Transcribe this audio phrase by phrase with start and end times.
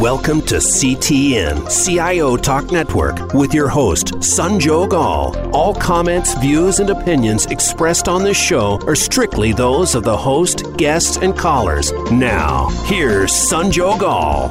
[0.00, 5.36] Welcome to CTN, CIO Talk Network, with your host, Sanjog Aul.
[5.54, 10.74] All comments, views, and opinions expressed on this show are strictly those of the host,
[10.78, 11.92] guests, and callers.
[12.10, 14.48] Now, here's Sanjog Aul.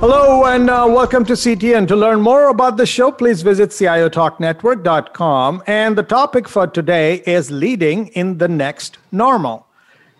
[0.00, 1.86] Hello and uh, welcome to CTN.
[1.88, 5.64] To learn more about the show, please visit ciotalknetwork.com.
[5.66, 9.66] And the topic for today is leading in the next normal.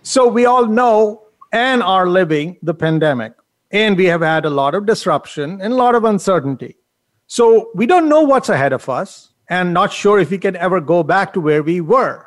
[0.02, 3.32] So, we all know and are living the pandemic
[3.70, 6.76] and we have had a lot of disruption and a lot of uncertainty.
[7.26, 10.80] So we don't know what's ahead of us and not sure if we can ever
[10.80, 12.26] go back to where we were.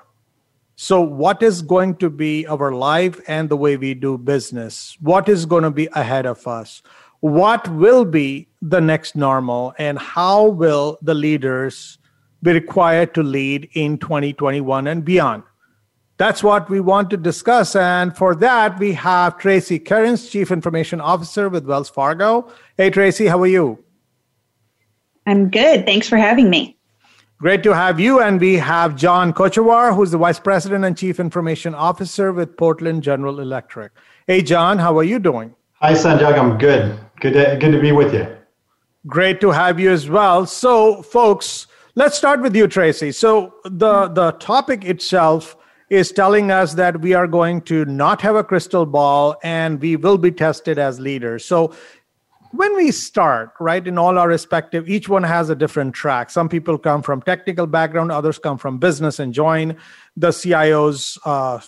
[0.76, 4.98] So, what is going to be our life and the way we do business?
[5.00, 6.82] What is going to be ahead of us?
[7.20, 9.76] What will be the next normal?
[9.78, 12.00] And how will the leaders
[12.42, 15.44] be required to lead in 2021 and beyond?
[16.22, 17.76] That's what we want to discuss.
[17.76, 22.48] And for that, we have Tracy Kerrins, Chief Information Officer with Wells Fargo.
[22.78, 23.84] Hey, Tracy, how are you?
[25.26, 25.88] I'm good.
[25.88, 26.78] Thanks for having me.
[27.40, 28.22] Great to have you.
[28.22, 33.02] And we have John Kochavatr, who's the Vice President and Chief Information Officer with Portland
[33.02, 33.92] General Electric.
[34.28, 35.56] Hey, John, how are you doing?
[35.82, 36.38] Hi, Sanjog.
[36.38, 37.00] I'm good.
[37.20, 38.28] Good to, good to be with you.
[39.08, 40.46] Great to have you as well.
[40.46, 43.12] So, folks, let's start with you, Tracy.
[43.12, 45.56] So, the, the topic itself
[45.92, 49.98] is telling us that we are going to not have a crystal ball and we
[49.98, 51.44] will be tested as leaders.
[51.44, 51.76] So
[52.52, 56.30] when we start, right, in all our respective, each one has a different track.
[56.30, 59.76] Some people come from technical background, others come from business and join
[60.16, 61.60] the CIO's uh,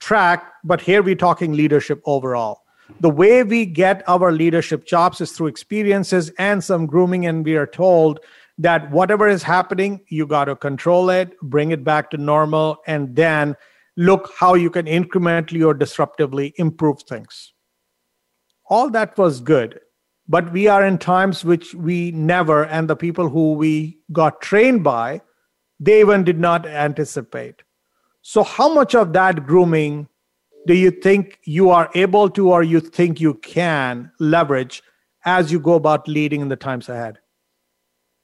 [0.00, 0.52] track.
[0.62, 2.64] But here we're talking leadership overall.
[3.00, 7.56] The way we get our leadership chops is through experiences and some grooming, and we
[7.56, 8.20] are told
[8.62, 13.14] that whatever is happening, you got to control it, bring it back to normal, and
[13.16, 13.56] then
[13.96, 17.52] look how you can incrementally or disruptively improve things.
[18.68, 19.80] All that was good.
[20.28, 24.84] But we are in times which we never, and the people who we got trained
[24.84, 25.20] by,
[25.80, 27.62] they even did not anticipate.
[28.22, 30.08] So, how much of that grooming
[30.68, 34.80] do you think you are able to, or you think you can leverage
[35.24, 37.18] as you go about leading in the times ahead?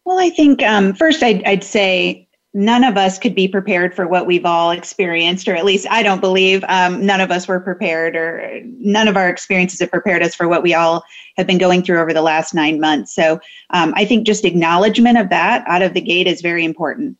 [0.08, 4.08] Well, I think um, first I'd, I'd, say none of us could be prepared for
[4.08, 7.60] what we've all experienced, or at least I don't believe um, none of us were
[7.60, 11.04] prepared, or none of our experiences have prepared us for what we all
[11.36, 13.14] have been going through over the last nine months.
[13.14, 13.38] So
[13.68, 17.18] um, I think just acknowledgement of that out of the gate is very important.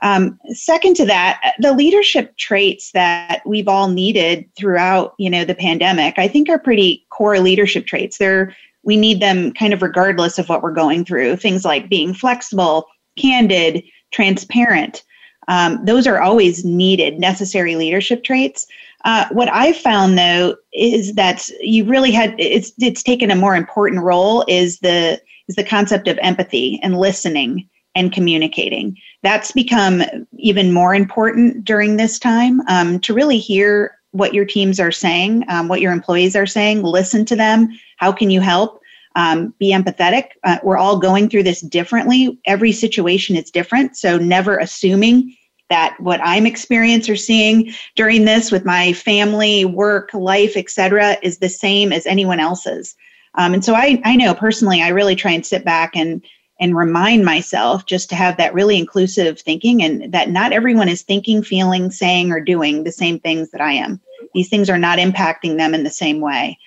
[0.00, 5.54] Um, second to that, the leadership traits that we've all needed throughout, you know, the
[5.54, 8.16] pandemic, I think are pretty core leadership traits.
[8.16, 11.36] They're we need them kind of regardless of what we're going through.
[11.36, 12.86] Things like being flexible,
[13.18, 15.04] candid, transparent.
[15.48, 18.66] Um, those are always needed, necessary leadership traits.
[19.04, 23.56] Uh, what I've found though is that you really had it's it's taken a more
[23.56, 28.96] important role is the is the concept of empathy and listening and communicating.
[29.22, 30.02] That's become
[30.38, 35.44] even more important during this time um, to really hear what your teams are saying,
[35.48, 37.68] um, what your employees are saying, listen to them.
[37.96, 38.80] How can you help?
[39.16, 40.30] Um, be empathetic.
[40.44, 42.38] Uh, we're all going through this differently.
[42.44, 43.96] Every situation is different.
[43.96, 45.36] So never assuming
[45.68, 51.38] that what I'm experiencing or seeing during this with my family, work, life, etc., is
[51.38, 52.94] the same as anyone else's.
[53.34, 56.24] Um, and so I, I know personally, I really try and sit back and
[56.60, 61.02] and remind myself just to have that really inclusive thinking and that not everyone is
[61.02, 64.00] thinking, feeling, saying, or doing the same things that I am.
[64.34, 66.58] These things are not impacting them in the same way.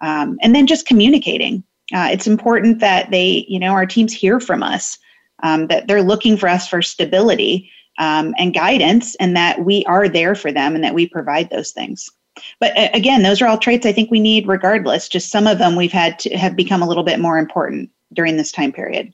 [0.00, 1.62] Um, and then just communicating.
[1.94, 4.98] Uh, it's important that they, you know, our teams hear from us,
[5.42, 10.08] um, that they're looking for us for stability um, and guidance, and that we are
[10.08, 12.10] there for them and that we provide those things.
[12.58, 15.08] But again, those are all traits I think we need regardless.
[15.08, 18.36] Just some of them we've had to have become a little bit more important during
[18.36, 19.12] this time period.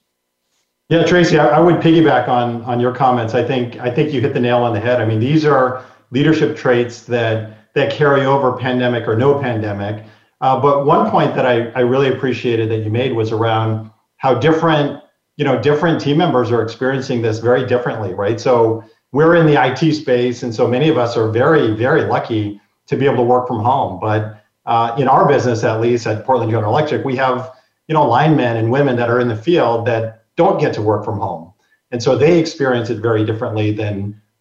[0.90, 3.32] Yeah, Tracy, I, I, would piggyback on on your comments.
[3.32, 5.00] I think I think you hit the nail on the head.
[5.00, 10.04] I mean, these are leadership traits that that carry over pandemic or no pandemic.
[10.40, 14.34] Uh, but one point that I, I really appreciated that you made was around how
[14.34, 15.00] different
[15.36, 18.40] you know different team members are experiencing this very differently, right?
[18.40, 18.82] So
[19.12, 22.96] we're in the IT space, and so many of us are very very lucky to
[22.96, 24.00] be able to work from home.
[24.00, 27.52] But uh, in our business, at least at Portland General Electric, we have
[27.86, 31.02] you know linemen and women that are in the field that don't get to work
[31.08, 31.44] from home.
[31.92, 33.96] And so they experience it very differently than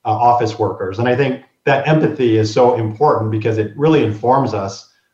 [0.05, 0.95] uh, office workers.
[0.99, 1.33] And I think
[1.69, 4.71] that empathy is so important because it really informs us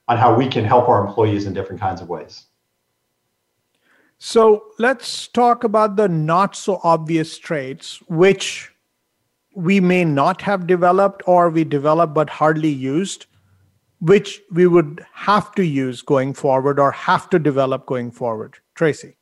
[0.09, 2.33] on how we can help our employees in different kinds of ways.
[4.33, 4.41] So
[4.87, 7.87] let's talk about the not so obvious traits,
[8.23, 8.71] which
[9.67, 13.25] we may not have developed or we developed but hardly used.
[13.99, 18.57] which we would have to use going forward or have to develop going forward?
[18.75, 19.17] Tracy.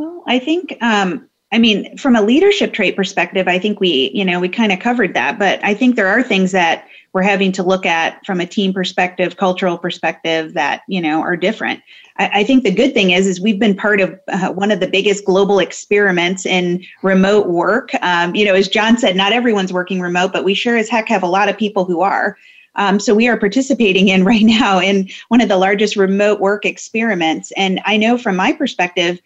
[0.00, 4.24] Well, I think um, I mean, from a leadership trait perspective, I think we, you
[4.24, 5.38] know, we kind of covered that.
[5.38, 8.72] But I think there are things that we're having to look at from a team
[8.72, 11.82] perspective, cultural perspective that, you know, are different.
[12.16, 14.80] I, I think the good thing is, is we've been part of uh, one of
[14.80, 17.90] the biggest global experiments in remote work.
[18.00, 21.08] Um, you know, as John said, not everyone's working remote, but we sure as heck
[21.08, 22.38] have a lot of people who are.
[22.76, 26.64] Um, so we are participating in right now in one of the largest remote work
[26.64, 27.52] experiments.
[27.56, 29.20] And I know from my perspective,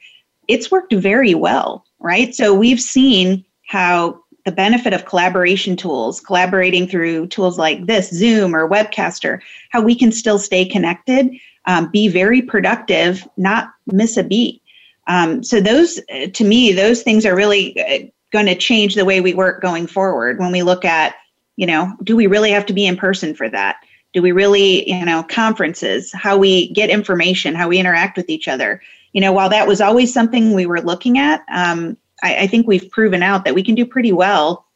[0.48, 2.34] it's worked very well, right?
[2.34, 8.54] So we've seen how the benefit of collaboration tools, collaborating through tools like this, Zoom
[8.54, 11.30] or Webcaster, how we can still stay connected,
[11.66, 14.60] um, be very productive, not miss a beat.
[15.06, 16.00] Um, so those,
[16.32, 19.86] to me, those things are really uh, going to change the way we work going
[19.86, 20.38] forward.
[20.38, 21.14] When we look at,
[21.56, 23.76] you know, do we really have to be in person for that?
[24.12, 28.46] Do we really, you know, conferences, how we get information, how we interact with each
[28.46, 28.80] other?
[29.14, 32.66] You know, while that was always something we were looking at, um, I, I, think
[32.66, 34.66] we've proven out that we can do pretty well.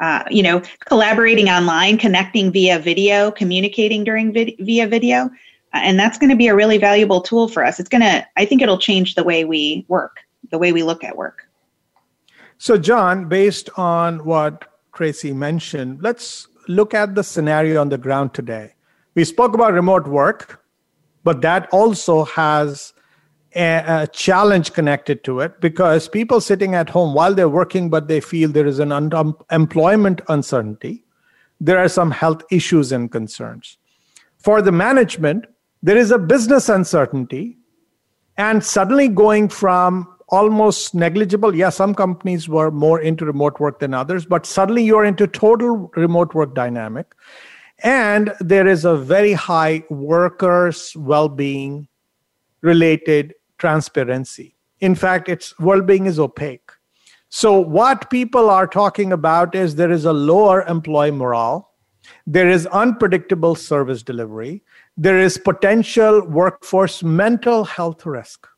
[0.00, 5.24] Uh, you know, collaborating online, connecting via video, communicating during vid- via video,
[5.74, 7.78] uh, and that's going to be a really valuable tool for us.
[7.78, 10.16] It's going to, I think, it'll change the way we work,
[10.50, 11.46] the way we look at work.
[12.58, 14.64] So, John, based on what
[14.94, 18.74] Tracy mentioned, let's look at the scenario on the ground today.
[19.14, 20.64] We spoke about remote work,
[21.22, 22.92] but that also has
[23.54, 28.20] a, challenge connected to it because people sitting at home while they're working but they
[28.20, 31.04] feel there is an un- um, employment uncertainty
[31.60, 33.78] there are some health issues and concerns.
[34.38, 35.46] For the management
[35.82, 37.56] there is a business uncertainty
[38.36, 43.92] and suddenly going from almost negligible yeah some companies were more into remote work than
[43.92, 47.14] others but suddenly you're into total remote work dynamic
[47.82, 51.86] and there is a very high workers well-being
[52.62, 54.56] related transparency.
[54.80, 56.72] In fact, its well-being is opaque.
[57.28, 61.70] So what people are talking about is there is a lower employee morale,
[62.26, 64.64] there is unpredictable service delivery,
[64.96, 68.48] there is potential workforce mental health risk.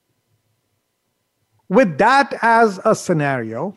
[1.69, 3.77] With that as a scenario,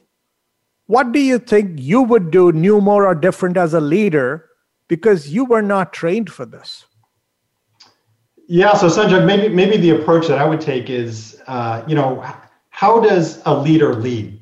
[0.86, 4.46] what do you think you would do new, more, or different as a leader
[4.88, 6.86] because you were not trained for this?
[8.48, 12.24] Yeah, so Sanjay, maybe maybe the approach that I would take is, uh, you know,
[12.70, 14.40] how does a leader lead?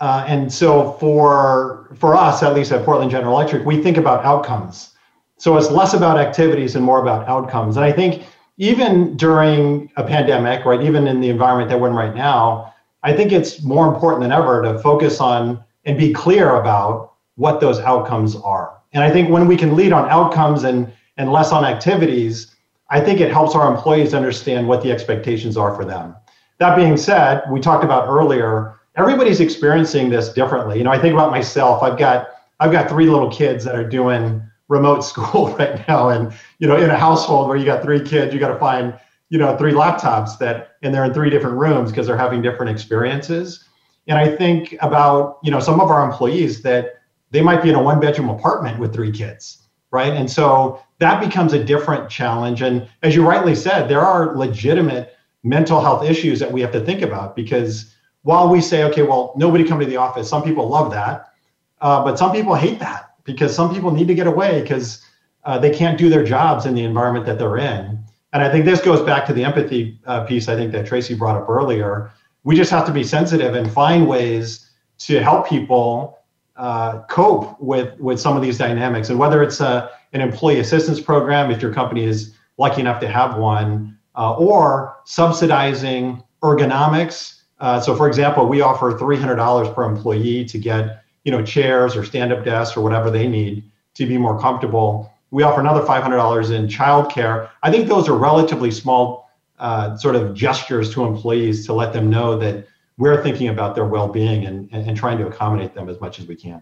[0.00, 4.24] Uh, and so for for us, at least at Portland General Electric, we think about
[4.24, 4.94] outcomes.
[5.36, 7.76] So it's less about activities and more about outcomes.
[7.76, 8.24] And I think
[8.56, 12.72] even during a pandemic, right, even in the environment that we're in right now,
[13.02, 17.60] I think it's more important than ever to focus on and be clear about what
[17.60, 18.78] those outcomes are.
[18.92, 22.51] And I think when we can lead on outcomes and and less on activities,
[22.92, 26.14] I think it helps our employees understand what the expectations are for them.
[26.58, 30.76] That being said, we talked about earlier, everybody's experiencing this differently.
[30.76, 31.82] You know, I think about myself.
[31.82, 32.28] I've got
[32.60, 36.76] I've got three little kids that are doing remote school right now, and you know,
[36.76, 38.94] in a household where you got three kids, you got to find
[39.30, 42.70] you know three laptops that, and they're in three different rooms because they're having different
[42.70, 43.64] experiences.
[44.06, 47.00] And I think about you know some of our employees that
[47.30, 49.62] they might be in a one bedroom apartment with three kids
[49.92, 50.14] right?
[50.14, 52.62] And so that becomes a different challenge.
[52.62, 56.80] And as you rightly said, there are legitimate mental health issues that we have to
[56.80, 57.92] think about because
[58.22, 61.32] while we say, okay, well, nobody come to the office, some people love that,
[61.80, 65.04] uh, but some people hate that because some people need to get away because
[65.42, 67.98] uh, they can't do their jobs in the environment that they're in.
[68.32, 71.14] And I think this goes back to the empathy uh, piece I think that Tracy
[71.14, 72.12] brought up earlier.
[72.44, 76.20] We just have to be sensitive and find ways to help people
[76.54, 81.00] uh, cope with with some of these dynamics and whether it's a, an employee assistance
[81.00, 87.40] program if your company is lucky enough to have one uh, or subsidizing ergonomics.
[87.60, 92.04] Uh, so for example we offer $300 per employee to get you know chairs or
[92.04, 93.64] stand-up desks or whatever they need
[93.94, 95.12] to be more comfortable.
[95.30, 97.48] We offer another $500 in childcare.
[97.62, 102.10] I think those are relatively small uh, sort of gestures to employees to let them
[102.10, 102.66] know that
[102.98, 106.26] we're thinking about their well-being and, and, and trying to accommodate them as much as
[106.26, 106.60] we can.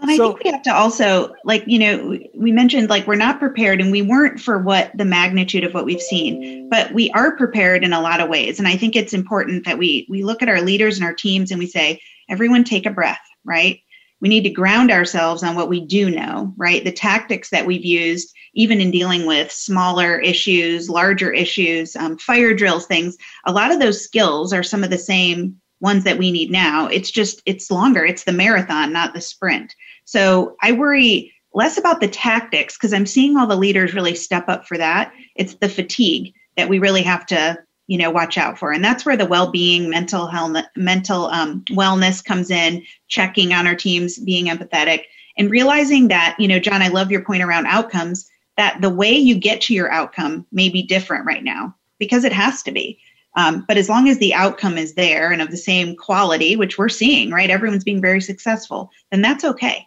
[0.00, 3.16] And I so, think we have to also, like, you know, we mentioned like we're
[3.16, 7.10] not prepared and we weren't for what the magnitude of what we've seen, but we
[7.10, 8.58] are prepared in a lot of ways.
[8.58, 11.50] And I think it's important that we we look at our leaders and our teams
[11.50, 13.80] and we say, everyone take a breath, right?
[14.20, 16.84] We need to ground ourselves on what we do know, right?
[16.84, 22.54] The tactics that we've used even in dealing with smaller issues, larger issues, um, fire
[22.54, 23.16] drills, things,
[23.46, 26.86] a lot of those skills are some of the same ones that we need now.
[26.86, 28.04] It's just, it's longer.
[28.04, 29.74] It's the marathon, not the sprint.
[30.10, 34.48] So I worry less about the tactics because I'm seeing all the leaders really step
[34.48, 35.12] up for that.
[35.36, 38.72] It's the fatigue that we really have to you know watch out for.
[38.72, 43.76] And that's where the well-being mental health mental um, wellness comes in checking on our
[43.76, 45.04] teams being empathetic
[45.38, 49.12] and realizing that you know john i love your point around outcomes that the way
[49.12, 52.98] you get to your outcome may be different right now because it has to be.
[53.36, 56.78] Um, but as long as the outcome is there and of the same quality which
[56.78, 57.48] we're seeing right?
[57.48, 59.86] Everyone's being very successful then that's okay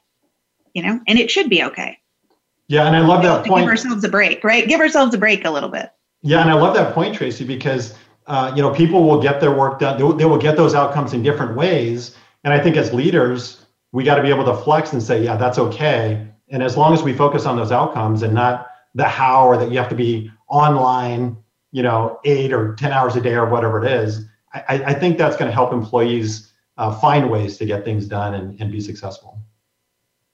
[0.73, 1.97] you know and it should be okay.
[2.67, 4.67] Yeah and i love that point give ourselves a break right?
[4.67, 5.91] Give ourselves a break a little bit.
[6.23, 7.95] Yeah, and I love that point, Tracy, because
[8.27, 9.97] uh, you know people will get their work done.
[9.97, 12.15] They will, they will get those outcomes in different ways,
[12.45, 15.35] and I think as leaders, we got to be able to flex and say, yeah,
[15.35, 16.25] that's okay.
[16.49, 19.69] And as long as we focus on those outcomes and not the how or that
[19.69, 21.35] you have to be online,
[21.71, 25.17] you know, eight or ten hours a day or whatever it is, I, I think
[25.17, 28.79] that's going to help employees uh, find ways to get things done and, and be
[28.79, 29.39] successful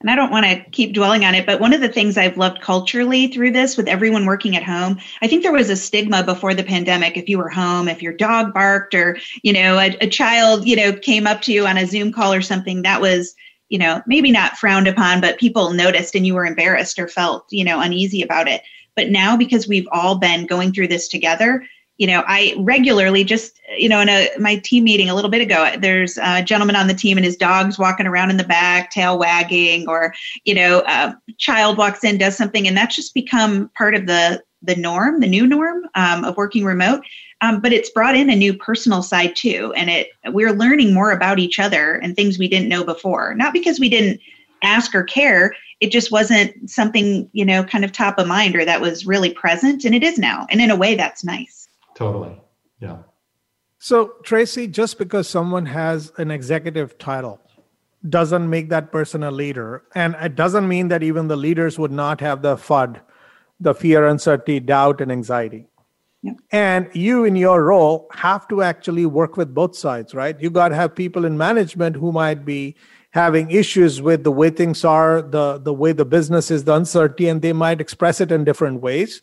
[0.02, 2.38] and I don't want to keep dwelling on it, but one of the things I've
[2.38, 6.24] loved culturally through this with everyone working at home, I think there was a stigma
[6.24, 7.18] before the pandemic.
[7.18, 10.76] If you were home, if your dog barked or, you know, a, a child, you
[10.76, 13.36] know, came up to you on a Zoom call or something, that was,
[13.68, 17.46] you know, maybe not frowned upon, but people noticed and you were embarrassed or felt,
[17.50, 18.62] you know, uneasy about it.
[18.96, 21.66] But now because we've all been going through this together,
[22.00, 25.42] you know, I regularly just, you know, in a my team meeting a little bit
[25.42, 28.90] ago, there's a gentleman on the team and his dog's walking around in the back,
[28.90, 30.16] tail wagging, or
[30.46, 34.42] you know, a child walks in, does something, and that's just become part of the
[34.62, 37.04] the norm, the new norm um, of working remote.
[37.42, 41.12] Um, but it's brought in a new personal side too, and it we're learning more
[41.12, 43.36] about each other and things we didn't know before.
[43.36, 44.22] Not because we didn't
[44.64, 48.64] ask or care, it just wasn't something you know kind of top of mind or
[48.64, 50.48] that was really present, and it is now.
[50.50, 51.59] And in a way, that's nice.
[52.00, 52.42] Totally.
[52.80, 53.00] Yeah.
[53.78, 57.42] So, Tracy, just because someone has an executive title
[58.08, 59.84] doesn't make that person a leader.
[59.94, 63.02] And it doesn't mean that even the leaders would not have the FUD,
[63.60, 65.68] the fear, uncertainty, doubt, and anxiety.
[66.22, 66.32] Yeah.
[66.54, 70.40] And you, in your role, have to actually work with both sides, right?
[70.40, 72.78] You got to have people in management who might be
[73.12, 77.28] having issues with the way things are, the, the way the business is, the uncertainty,
[77.28, 79.22] and they might express it in different ways.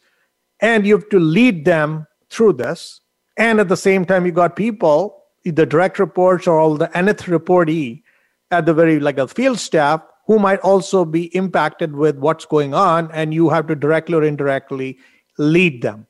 [0.61, 3.01] And you have to lead them through this.
[3.37, 7.25] And at the same time, you got people, the direct reports or all the nth
[7.25, 8.03] reportee
[8.51, 12.75] at the very like a field staff who might also be impacted with what's going
[12.75, 14.99] on, and you have to directly or indirectly
[15.39, 16.07] lead them.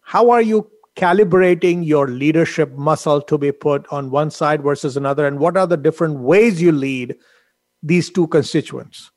[0.00, 5.26] How are you calibrating your leadership muscle to be put on one side versus another?
[5.26, 7.16] And what are the different ways you lead
[7.82, 9.10] these two constituents?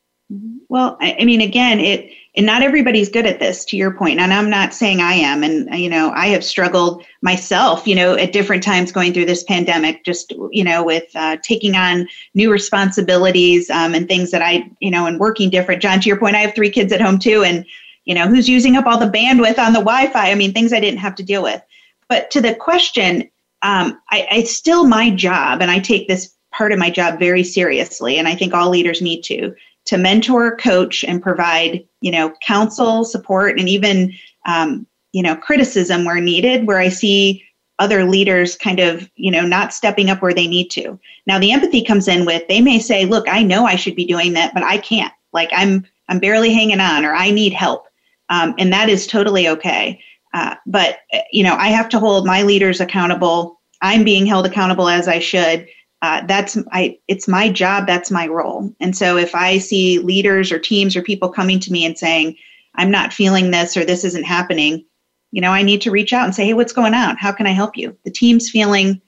[0.68, 3.64] Well, I, I, mean, again, it and not everybody's good at this.
[3.64, 5.42] To your point, and I'm not saying I am.
[5.42, 7.84] And you know, I have struggled myself.
[7.86, 11.74] You know, at different times going through this pandemic, just you know, with uh, taking
[11.74, 15.82] on new responsibilities um, and things that I, you know, and working different.
[15.82, 17.66] John, to your point, I have three kids at home too, and
[18.04, 20.30] you know, who's using up all the bandwidth on the Wi-Fi?
[20.30, 21.60] I mean, things I didn't have to deal with.
[22.08, 23.28] But to the question,
[23.62, 27.42] um, I, I still my job, and I take this part of my job very
[27.42, 29.54] seriously, and I think all leaders need to
[29.90, 34.14] to mentor, coach, and provide, you know, counsel, support, and even,
[34.46, 37.42] um, you know, criticism where needed, where I see
[37.80, 40.96] other leaders kind of, you know, not stepping up where they need to.
[41.26, 44.06] Now, the empathy comes in with they may say, "Look, I know I should be
[44.06, 45.12] doing that, but I can't.
[45.32, 47.88] Like I'm, I'm barely hanging on, or I need help,"
[48.28, 50.00] um, and that is totally okay.
[50.32, 51.00] Uh, but
[51.32, 53.60] you know, I have to hold my leaders accountable.
[53.82, 55.66] I'm being held accountable as I should
[56.02, 58.74] uh, that's I it's my job that's my role.
[58.80, 62.36] And so if i see leaders or teams or people coming to me and saying
[62.76, 64.84] i'm not feeling this or this isn't happening
[65.30, 67.16] you know i need to reach out and say hey what's going on?
[67.16, 67.96] How can i help you?
[68.04, 69.00] The team's feeling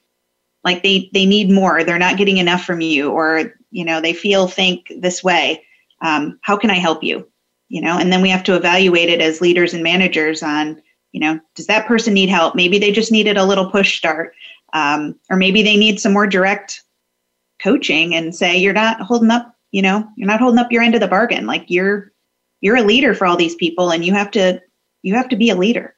[0.64, 1.82] like they they need more.
[1.82, 5.64] They're not getting enough from you or you know they feel think this way.
[6.02, 7.28] Um, how can i help you?
[7.68, 10.82] You know and then we have to evaluate it as leaders and managers on
[11.12, 12.54] you know does that person need help?
[12.54, 14.34] Maybe they just needed a little push start
[14.72, 16.82] um, or maybe they need some more direct
[17.62, 20.94] coaching and say you're not holding up you know you're not holding up your end
[20.94, 21.46] of the bargain.
[21.46, 22.12] Like you're
[22.60, 24.60] you're a leader for all these people and you have to
[25.02, 25.96] you have to be a leader.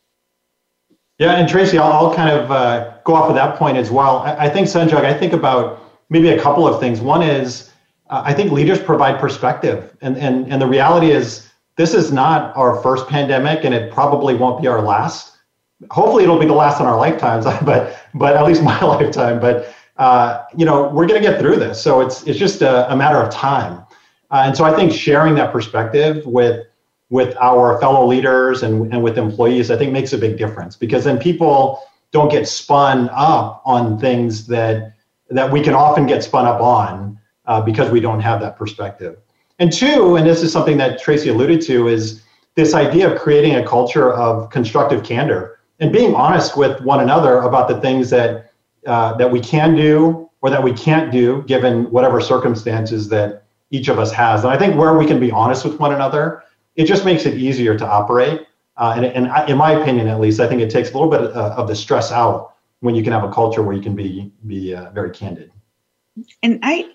[1.18, 4.18] Yeah and tracy i'll, I'll kind of uh, go off of that point as well.
[4.18, 7.00] I, I think sanjog i think about maybe a couple of things.
[7.00, 7.70] One is
[8.10, 9.96] uh, i think leaders provide perspective.
[10.00, 14.34] And, and and the reality is this is not our first pandemic and it probably
[14.34, 15.33] won't be our last
[15.90, 19.40] hopefully it'll be the last in our lifetimes, but but at least my lifetime.
[19.40, 21.82] But uh, you know, we're going to get through this.
[21.82, 23.84] So it's it's just a, a matter of time.
[24.30, 26.66] Uh, and so I think sharing that perspective with
[27.10, 31.04] with our fellow leaders and, and with employees, I think makes a big difference because
[31.04, 34.94] then people don't get spun up on things that
[35.30, 39.18] that we can often get spun up on uh, because we don't have that perspective.
[39.58, 42.22] And two, and this is something that Tracy alluded to, is
[42.56, 47.38] this idea of creating a culture of constructive candor and being honest with one another
[47.38, 48.52] about the things that
[48.86, 53.88] uh, that we can do or that we can't do given whatever circumstances that each
[53.88, 54.44] of us has.
[54.44, 56.42] And I think where we can be honest with one another,
[56.76, 58.46] it just makes it easier to operate.
[58.76, 61.08] Uh, and, and I, in my opinion, at least, I think it takes a little
[61.08, 63.82] bit of, uh, of the stress out when you can have a culture where you
[63.82, 65.50] can be be uh, very candid.
[66.42, 66.90] And I,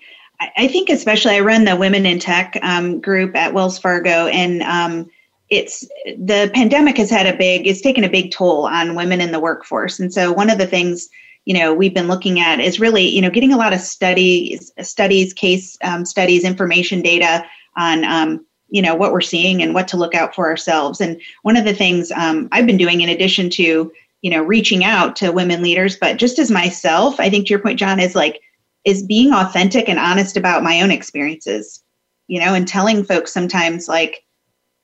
[0.56, 4.62] I think especially I run the Women in Tech um, group at Wells Fargo, and
[4.62, 5.10] um,
[5.50, 9.32] it's the pandemic has had a big, it's taken a big toll on women in
[9.32, 9.98] the workforce.
[9.98, 11.08] And so one of the things
[11.44, 14.72] you know we've been looking at is really you know getting a lot of studies,
[14.80, 17.44] studies, case um, studies, information data
[17.76, 21.00] on um, you know what we're seeing and what to look out for ourselves.
[21.00, 23.92] And one of the things um, I've been doing in addition to
[24.22, 27.58] you know reaching out to women leaders, but just as myself, I think to your
[27.58, 28.40] point, John, is like
[28.84, 31.82] is being authentic and honest about my own experiences
[32.28, 34.24] you know and telling folks sometimes like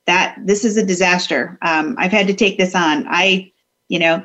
[0.07, 1.57] that this is a disaster.
[1.61, 3.05] Um, i've had to take this on.
[3.09, 3.51] I
[3.89, 4.21] you know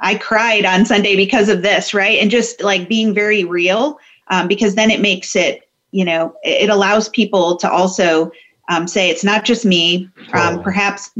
[0.00, 2.18] i cried on sunday because of this right?
[2.18, 3.98] And just like being very real
[4.28, 8.32] um, because then it makes it you know it allows people to also
[8.70, 10.08] um, say it's not just me.
[10.32, 11.10] Um, perhaps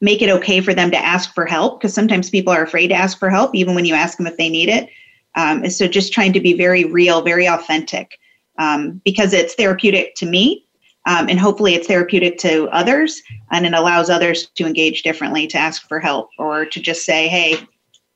[0.00, 2.94] make it okay for them to ask for help because sometimes people are afraid to
[2.94, 4.88] ask for help even when you ask them if they need it.
[5.34, 8.18] Um, and so just trying to be very real, very authentic,
[8.58, 10.65] um, because it's therapeutic to me.
[11.06, 15.58] Um, and hopefully it's therapeutic to others and it allows others to engage differently to
[15.58, 17.58] ask for help or to just say hey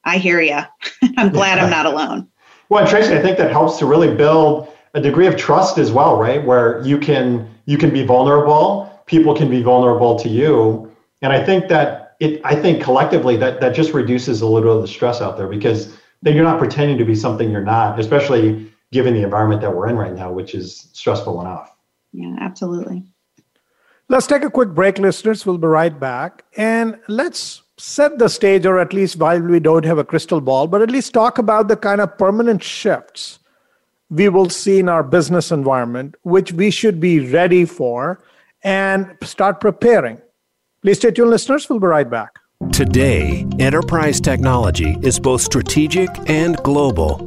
[0.04, 0.59] i hear you
[1.16, 2.28] i'm glad i'm not alone.
[2.68, 6.18] Well tracy i think that helps to really build a degree of trust as well
[6.18, 6.44] right?
[6.44, 10.94] Where you can you can be vulnerable people can be vulnerable to you.
[11.23, 14.82] And i think that it i think collectively that that just reduces a little of
[14.82, 18.70] the stress out there because then you're not pretending to be something you're not, especially
[18.92, 21.75] given the environment that we're in right now, which is stressful enough.
[22.12, 23.05] Yeah, absolutely.
[24.09, 25.47] Let's take a quick break, listeners.
[25.47, 26.45] We'll be right back.
[26.56, 30.67] And let's set the stage, or at least while we don't have a crystal ball,
[30.67, 33.39] but at least talk about the kind of permanent shifts
[34.11, 38.21] we will see in our business environment, which we should be ready for
[38.65, 40.21] and start preparing.
[40.82, 41.69] Please stay tuned, listeners.
[41.71, 42.41] We'll be right back.
[42.73, 47.26] Today, enterprise technology is both strategic and global.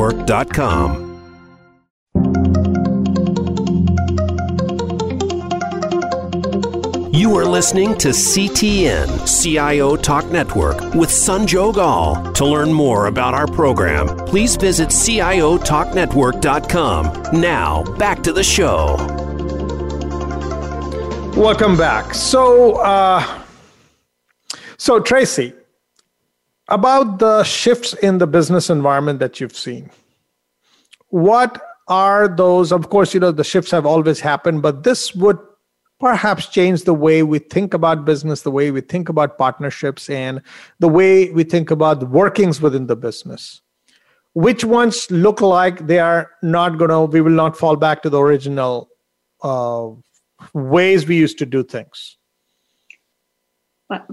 [0.01, 1.11] CIOTalkNetwork.com.
[7.13, 12.33] You are listening to CTN CIO Talk Network with Sanjog Aul.
[12.33, 17.39] To learn more about our program, please visit CIOTalkNetwork.com.
[17.39, 18.95] Now, back to the show.
[21.39, 22.15] Welcome back.
[22.15, 23.43] So, uh,
[24.77, 25.53] so Tracy,
[26.71, 29.91] about the shifts in the business environment that you've seen,
[31.09, 32.71] what are those?
[32.71, 35.37] Of course, you know the shifts have always happened, but this would
[35.99, 40.41] perhaps change the way we think about business, the way we think about partnerships, and
[40.79, 43.61] the way we think about the workings within the business.
[44.33, 48.09] Which ones look like they are not going to, we will not fall back to
[48.09, 48.89] the original
[49.43, 49.89] uh,
[50.53, 52.17] ways we used to do things?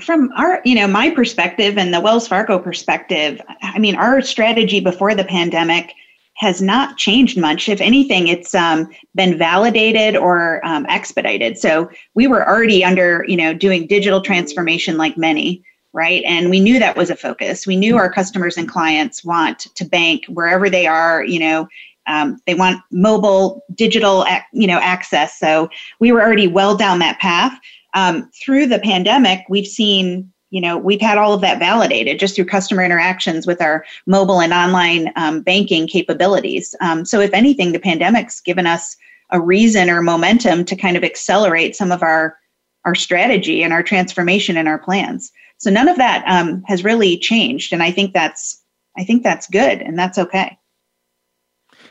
[0.01, 4.81] From our you know my perspective and the wells fargo perspective i mean our strategy
[4.81, 5.95] before the pandemic
[6.39, 7.69] has not changed much.
[7.69, 11.59] If anything, it's um, been validated or um, expedited.
[11.59, 16.23] So we were already under, you know, doing digital transformation like many, right?
[16.25, 17.67] And we knew that was a focus.
[17.67, 21.69] We knew our customers and clients want to bank wherever they are, you know,
[22.07, 25.41] um, they want mobile, digital, you know, access.
[25.41, 27.59] So we were already well down that path.
[27.95, 32.35] Um, through the pandemic, we've seen you know we've had all of that validated just
[32.35, 36.75] through customer interactions with our mobile and online um, banking capabilities.
[36.81, 38.97] Um, so if anything the pandemic's given us
[39.31, 42.39] a reason or momentum to kind of accelerate some of our
[42.85, 45.31] our strategy and our transformation and our plans.
[45.59, 48.63] So none of that um, has really changed and i think that's
[48.97, 50.59] i think that's good and that's okay.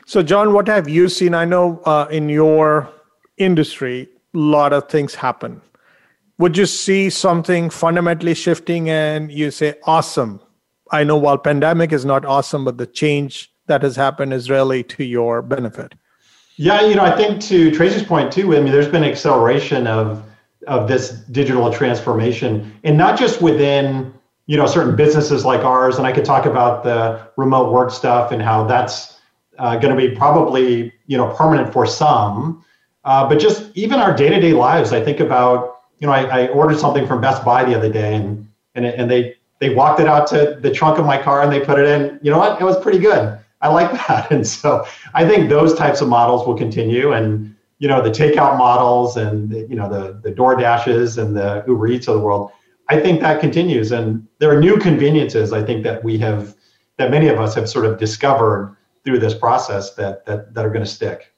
[0.06, 1.34] So john what have you seen?
[1.34, 2.88] I know uh, in your
[3.36, 5.62] industry a lot of things happen
[6.38, 10.40] would you see something fundamentally shifting and you say awesome
[10.92, 14.82] i know while pandemic is not awesome but the change that has happened is really
[14.82, 15.94] to your benefit
[16.60, 18.54] Yeah, you know, I think to Tracy's point too.
[18.56, 20.24] I mean, there's been acceleration of
[20.66, 24.12] of this digital transformation, and not just within
[24.46, 25.98] you know certain businesses like ours.
[25.98, 29.20] And I could talk about the remote work stuff and how that's
[29.58, 32.64] uh, going to be probably you know permanent for some,
[33.04, 34.92] uh, but just even our day to day lives.
[34.92, 38.14] I think about you know I, I, ordered something from Best Buy the other day,
[38.14, 41.52] and and and they they walked it out to the trunk of my car and
[41.52, 42.18] they put it in.
[42.22, 42.60] You know what?
[42.60, 43.38] It was pretty good.
[43.60, 44.30] I like that.
[44.30, 47.12] And so I think those types of models will continue.
[47.12, 51.36] And, you know, the takeout models and, the, you know, the, the Door Dashes and
[51.36, 52.50] the Uber Eats of the world,
[52.88, 53.92] I think that continues.
[53.92, 56.54] And there are new conveniences, I think, that we have,
[56.96, 60.70] that many of us have sort of discovered through this process that, that, that are
[60.70, 61.32] going to stick.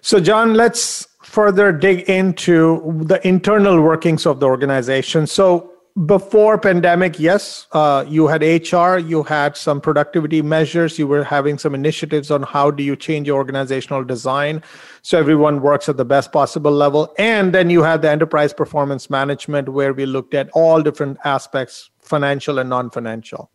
[0.00, 5.26] So, John, let's further dig into the internal workings of the organization.
[5.26, 5.72] So,
[6.06, 11.58] before pandemic yes uh, you had hr you had some productivity measures you were having
[11.58, 14.62] some initiatives on how do you change your organizational design
[15.02, 19.10] so everyone works at the best possible level and then you had the enterprise performance
[19.10, 23.50] management where we looked at all different aspects financial and non-financial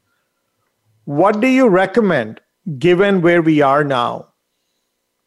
[1.06, 2.42] what do you recommend
[2.78, 4.28] given where we are now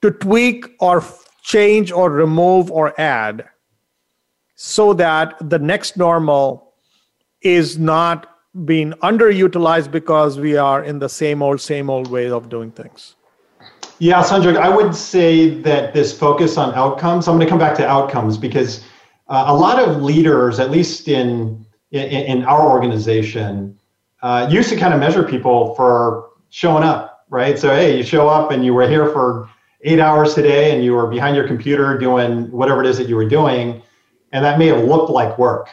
[0.03, 1.03] to tweak or
[1.47, 3.49] change or remove or add
[4.57, 6.75] so that the next normal
[7.41, 8.27] is not
[8.65, 13.15] being underutilized because we are in the same old, same old way of doing things?
[13.99, 17.77] Yeah, Sandra, I would say that this focus on outcomes, I'm going to come back
[17.77, 18.85] to outcomes because
[19.29, 23.79] uh, a lot of leaders, at least in, in, in our organization,
[24.23, 27.57] uh, used to kind of measure people for showing up, right?
[27.57, 29.49] So, hey, you show up and you were here for
[29.87, 33.16] eight hours today and you were behind your computer doing whatever it is that you
[33.16, 33.81] were doing,
[34.33, 35.68] and that may have looked like work.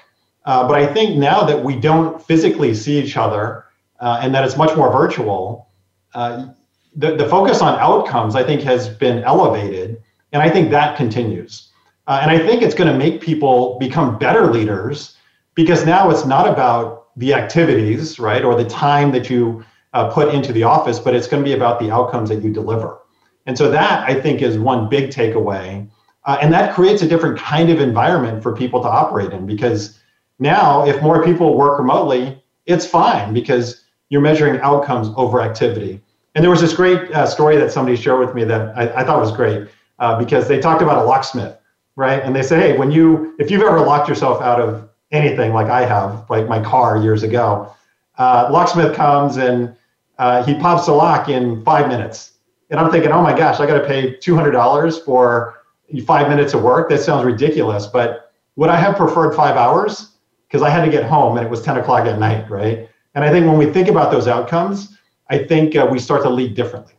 [0.45, 3.65] Uh, but I think now that we don't physically see each other
[3.99, 5.69] uh, and that it's much more virtual,
[6.13, 6.47] uh,
[6.95, 10.01] the, the focus on outcomes, I think, has been elevated.
[10.31, 11.71] And I think that continues.
[12.05, 15.17] Uh, and I think it's going to make people become better leaders
[15.55, 20.33] because now it's not about the activities, right, or the time that you uh, put
[20.33, 22.99] into the office, but it's going to be about the outcomes that you deliver.
[23.45, 25.87] And so that, I think, is one big takeaway.
[26.25, 29.99] Uh, and that creates a different kind of environment for people to operate in because
[30.39, 36.01] now, if more people work remotely, it's fine because you're measuring outcomes over activity.
[36.35, 39.03] And there was this great uh, story that somebody shared with me that I, I
[39.03, 39.67] thought was great
[39.99, 41.57] uh, because they talked about a locksmith,
[41.95, 42.21] right?
[42.23, 45.67] And they say, hey, when you, if you've ever locked yourself out of anything like
[45.67, 47.73] I have, like my car years ago,
[48.17, 49.75] uh, locksmith comes and
[50.17, 52.32] uh, he pops the lock in five minutes.
[52.73, 55.63] And I'm thinking, oh my gosh, I got to pay $200 for
[56.05, 56.89] five minutes of work.
[56.89, 57.87] That sounds ridiculous.
[57.87, 60.13] But would I have preferred five hours?
[60.53, 62.87] because I had to get home and it was 10 o'clock at night, right?
[63.15, 64.95] And I think when we think about those outcomes,
[65.27, 66.93] I think uh, we start to lead differently.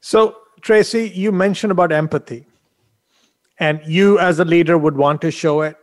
[0.00, 2.46] So, Tracy, you mentioned about empathy,
[3.58, 5.76] and you as a leader would want to show it.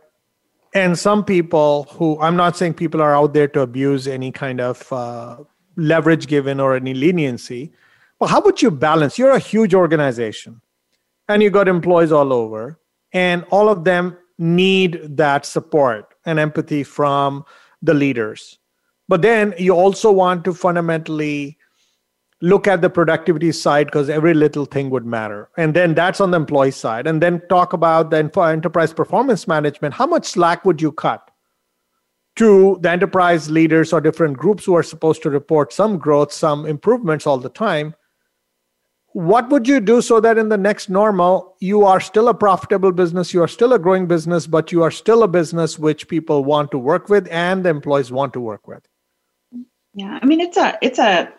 [0.74, 4.60] And some people who, I'm not saying people are out there to abuse any kind
[4.60, 5.36] of uh,
[5.76, 7.72] leverage given or any leniency,
[8.18, 9.18] but how would you balance?
[9.18, 10.60] You're a huge organization
[11.28, 12.78] and you got employees all over,
[13.12, 17.44] and all of them need that support and empathy from
[17.82, 18.58] the leaders.
[19.08, 21.58] But then you also want to fundamentally
[22.40, 25.48] look at the productivity side because every little thing would matter.
[25.56, 27.06] And then that's on the employee side.
[27.06, 29.94] And then talk about the enterprise performance management.
[29.94, 31.30] How much slack would you cut
[32.36, 36.66] to the enterprise leaders or different groups who are supposed to report some growth, some
[36.66, 37.94] improvements all the time?
[39.14, 42.90] What would you do so that in the next normal you are still a profitable
[42.90, 46.44] business you are still a growing business but you are still a business which people
[46.44, 48.86] want to work with and the employees want to work with?
[49.94, 51.32] Yeah i mean it's a it's a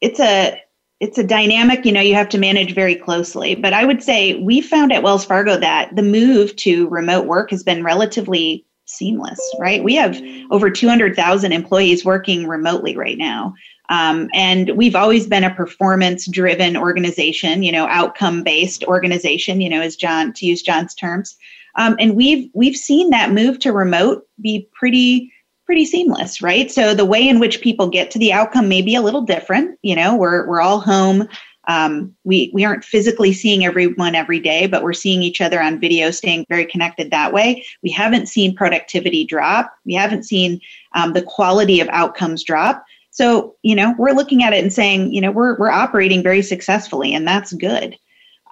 [0.00, 0.58] it's a
[0.98, 3.54] it's a dynamic you know you have to manage very closely.
[3.54, 7.50] But i would say we found at wells fargo that the move to remote work
[7.50, 9.84] has been relatively seamless right?
[9.84, 10.18] We have
[10.50, 13.54] over 200000 employees working remotely right now
[13.88, 19.68] um, and we've always been a performance driven organization, you know, outcome based organization, you
[19.68, 21.36] know, as John, to use John's terms.
[21.76, 25.32] Um, and we've, we've seen that move to remote be pretty,
[25.66, 26.70] pretty seamless, right?
[26.70, 29.78] So the way in which people get to the outcome may be a little different.
[29.82, 31.28] You know, we're, we're all home.
[31.68, 35.80] Um, we, we aren't physically seeing everyone every day, but we're seeing each other on
[35.80, 37.64] video, staying very connected that way.
[37.82, 39.74] We haven't seen productivity drop.
[39.84, 40.60] We haven't seen
[40.92, 42.84] um, the quality of outcomes drop.
[43.16, 46.42] So, you know, we're looking at it and saying, you know, we're we're operating very
[46.42, 47.96] successfully, and that's good.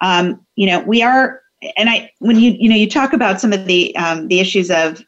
[0.01, 1.43] Um, you know, we are,
[1.77, 4.71] and I when you you know you talk about some of the um, the issues
[4.71, 5.05] of,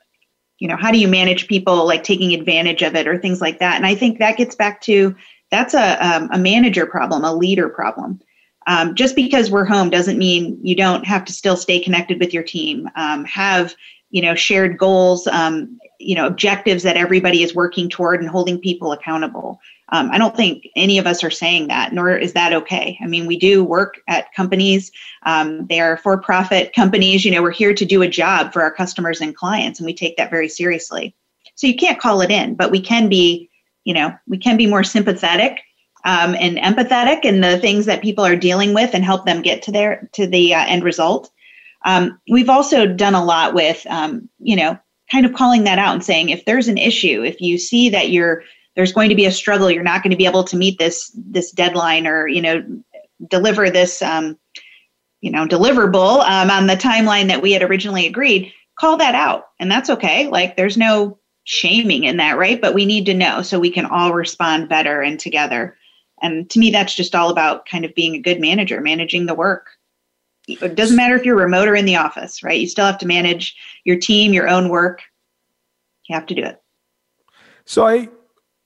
[0.60, 3.58] you know, how do you manage people like taking advantage of it or things like
[3.58, 5.16] that, and I think that gets back to
[5.50, 8.20] that's a um, a manager problem, a leader problem.
[8.68, 12.32] Um, just because we're home doesn't mean you don't have to still stay connected with
[12.32, 12.88] your team.
[12.96, 13.74] Um, have
[14.12, 18.60] you know shared goals, um, you know objectives that everybody is working toward and holding
[18.60, 19.60] people accountable.
[19.90, 22.98] Um, I don't think any of us are saying that, nor is that okay.
[23.02, 24.92] I mean, we do work at companies.
[25.24, 27.24] Um, they are for-profit companies.
[27.24, 29.94] You know, we're here to do a job for our customers and clients, and we
[29.94, 31.16] take that very seriously.
[31.56, 33.50] So you can't call it in, but we can be,
[33.86, 35.62] you know, we can be more sympathetic
[36.04, 39.62] um, and empathetic in the things that people are dealing with and help them get
[39.64, 41.32] to their to the uh, end result.
[41.86, 44.78] Um, we've also done a lot with, um, you know,
[45.12, 48.10] kind of calling that out and saying if there's an issue, if you see that
[48.10, 48.44] you're
[48.76, 51.12] there's going to be a struggle you're not going to be able to meet this
[51.16, 52.64] this deadline or you know
[53.28, 54.38] deliver this um,
[55.22, 59.48] you know deliverable um, on the timeline that we had originally agreed call that out.
[59.60, 60.28] And that's okay.
[60.28, 62.62] Like there's no shaming in that right?
[62.62, 65.78] But we need to know so we can all respond better and together.
[66.22, 69.36] And to me that's just all about kind of being a good manager managing the
[69.36, 69.68] work
[70.48, 73.06] it doesn't matter if you're remote or in the office right you still have to
[73.06, 75.02] manage your team your own work
[76.08, 76.62] you have to do it
[77.66, 78.08] so i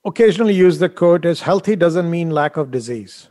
[0.05, 3.29] occasionally use the quote as healthy doesn't mean lack of disease.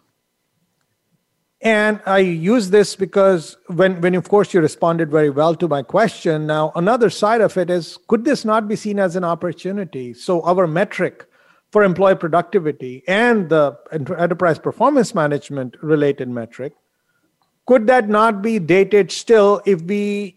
[1.63, 5.83] And I use this because when, when of course you responded very well to my
[5.83, 6.47] question.
[6.47, 10.15] Now, another side of it is could this not be seen as an opportunity?
[10.15, 11.27] So, our metric
[11.71, 16.73] for employee productivity and the enterprise performance management related metric,
[17.71, 20.37] could that not be dated still if we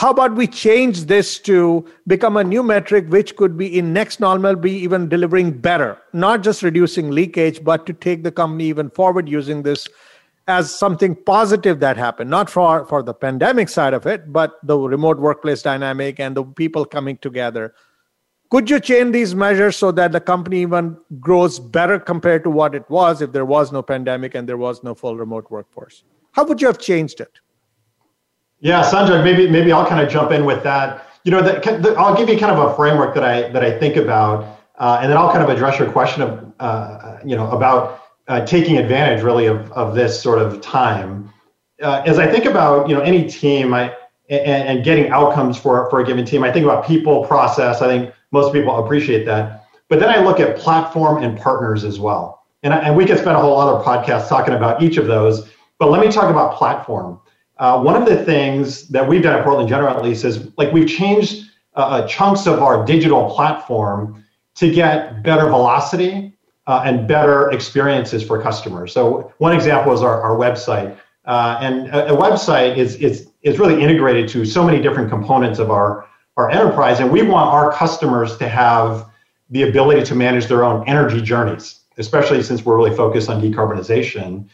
[0.00, 4.20] how about we change this to become a new metric which could be in next
[4.20, 8.90] normal be even delivering better not just reducing leakage but to take the company even
[8.90, 9.88] forward using this
[10.46, 14.78] as something positive that happened not for for the pandemic side of it but the
[14.94, 17.74] remote workplace dynamic and the people coming together.
[18.48, 22.76] Could you change these measures so that the company even grows better compared to what
[22.76, 26.04] it was if there was no pandemic and there was no full remote workforce
[26.36, 27.40] how would you have changed it
[28.60, 31.06] yeah, Sanjay, maybe maybe I'll kind of jump in with that.
[31.24, 31.40] You know,
[31.98, 35.10] I'll give you kind of a framework that I that I think about, uh, and
[35.10, 39.22] then I'll kind of address your question of uh, you know about uh, taking advantage
[39.22, 41.30] really of of this sort of time.
[41.82, 43.94] Uh, as I think about you know any team, I
[44.30, 47.82] and, and getting outcomes for for a given team, I think about people, process.
[47.82, 49.64] I think most people appreciate that.
[49.88, 53.36] But then I look at platform and partners as well, and and we could spend
[53.36, 55.50] a whole other podcast talking about each of those.
[55.78, 57.20] But let me talk about platform.
[57.58, 60.72] Uh, one of the things that we've done at Portland General, at least, is like
[60.72, 64.24] we've changed uh, uh, chunks of our digital platform
[64.56, 66.32] to get better velocity
[66.66, 68.92] uh, and better experiences for customers.
[68.92, 70.98] So one example is our, our website.
[71.24, 75.58] Uh, and a, a, website is, is, is really integrated to so many different components
[75.58, 77.00] of our, our enterprise.
[77.00, 79.10] And we want our customers to have
[79.50, 84.48] the ability to manage their own energy journeys, especially since we're really focused on decarbonization.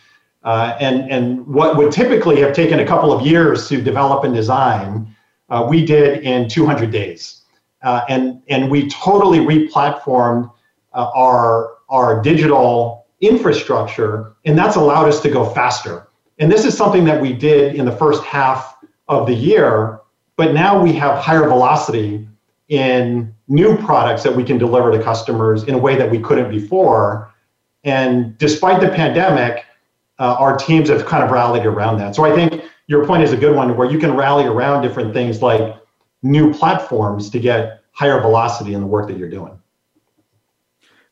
[0.45, 4.35] Uh, and, and what would typically have taken a couple of years to develop and
[4.35, 5.15] design,
[5.51, 7.43] uh, we did in 200 days.
[7.83, 10.51] Uh, and, and we totally replatformed
[10.95, 16.09] uh, our, our digital infrastructure, and that's allowed us to go faster.
[16.39, 18.77] And this is something that we did in the first half
[19.09, 20.01] of the year,
[20.37, 22.27] but now we have higher velocity
[22.69, 26.51] in new products that we can deliver to customers in a way that we couldn't
[26.51, 27.33] before.
[27.85, 29.65] And despite the pandemic,
[30.23, 32.15] uh, our teams have kind of rallied around that.
[32.15, 35.13] So I think your point is a good one where you can rally around different
[35.13, 35.77] things like
[36.23, 39.59] new platforms to get higher velocity in the work that you're doing.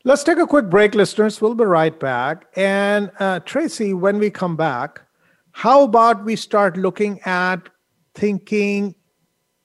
[0.05, 1.41] Let's take a quick break, listeners.
[1.41, 2.45] We'll be right back.
[2.55, 5.01] And uh, Tracy, when we come back,
[5.51, 7.67] how about we start looking at
[8.15, 8.95] thinking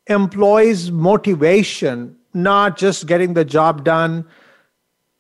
[0.09, 4.27] employees' motivation, not just getting the job done,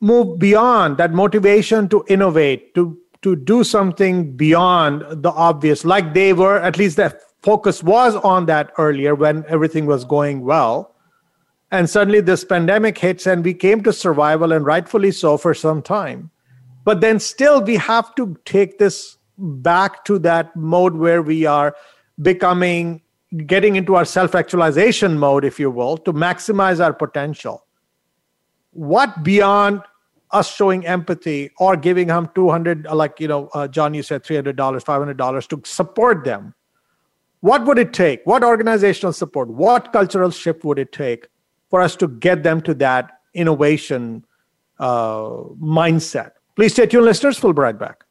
[0.00, 6.32] move beyond that motivation to innovate, to to do something beyond the obvious, like they
[6.32, 10.94] were, at least the focus was on that earlier when everything was going well.
[11.70, 15.82] And suddenly this pandemic hits, and we came to survival, and rightfully so for some
[15.82, 16.30] time.
[16.84, 21.74] But then still, we have to take this back to that mode where we are
[22.22, 23.02] becoming,
[23.46, 27.64] getting into our self actualization mode, if you will, to maximize our potential.
[28.70, 29.82] What beyond
[30.32, 34.56] us showing empathy or giving them 200 like you know uh, john you said $300
[34.56, 36.54] $500 to support them.
[37.40, 38.22] What would it take?
[38.24, 39.48] What organizational support?
[39.48, 41.28] What cultural shift would it take
[41.70, 44.24] for us to get them to that innovation
[44.78, 45.28] uh,
[45.60, 46.32] mindset?
[46.56, 47.42] Please stay tuned listeners.
[47.42, 48.04] We'll be right back.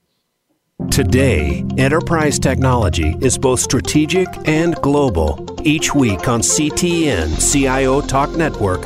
[0.91, 5.45] Today, enterprise technology is both strategic and global.
[5.63, 8.86] Each week on CTN CIO Talk Network,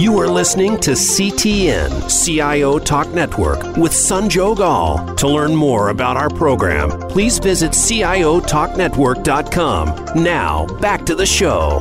[0.00, 5.14] You are listening to CTN CIO Talk Network with Sanjog Aul.
[5.16, 10.24] To learn more about our program, please visit CIOTalkNetwork.com.
[10.24, 11.80] Now, back to the show.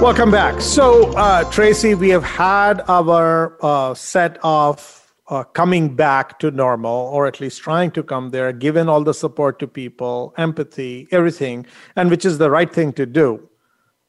[0.00, 0.60] Welcome back.
[0.60, 7.10] So, uh, Tracy, we have had our uh, set of uh, coming back to normal,
[7.12, 11.64] or at least trying to come there, given all the support to people, empathy, everything,
[11.94, 13.48] and which is the right thing to do.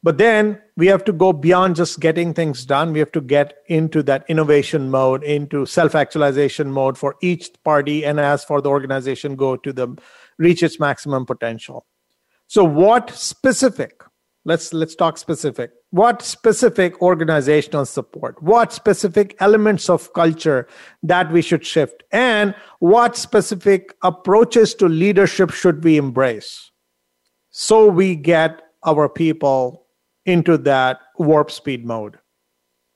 [0.08, 2.94] But then we have to go beyond just getting things done.
[2.94, 8.06] We have to get into that innovation mode, into self actualization mode for each party,
[8.06, 9.98] and as for the organization, go to the
[10.38, 11.84] reach its maximum potential.
[12.46, 14.02] So, what specific
[14.46, 20.68] let's let's talk specific what specific organizational support what specific elements of culture
[21.02, 26.70] that we should shift and what specific approaches to leadership should we embrace
[27.50, 29.84] so we get our people
[30.28, 32.18] into that warp speed mode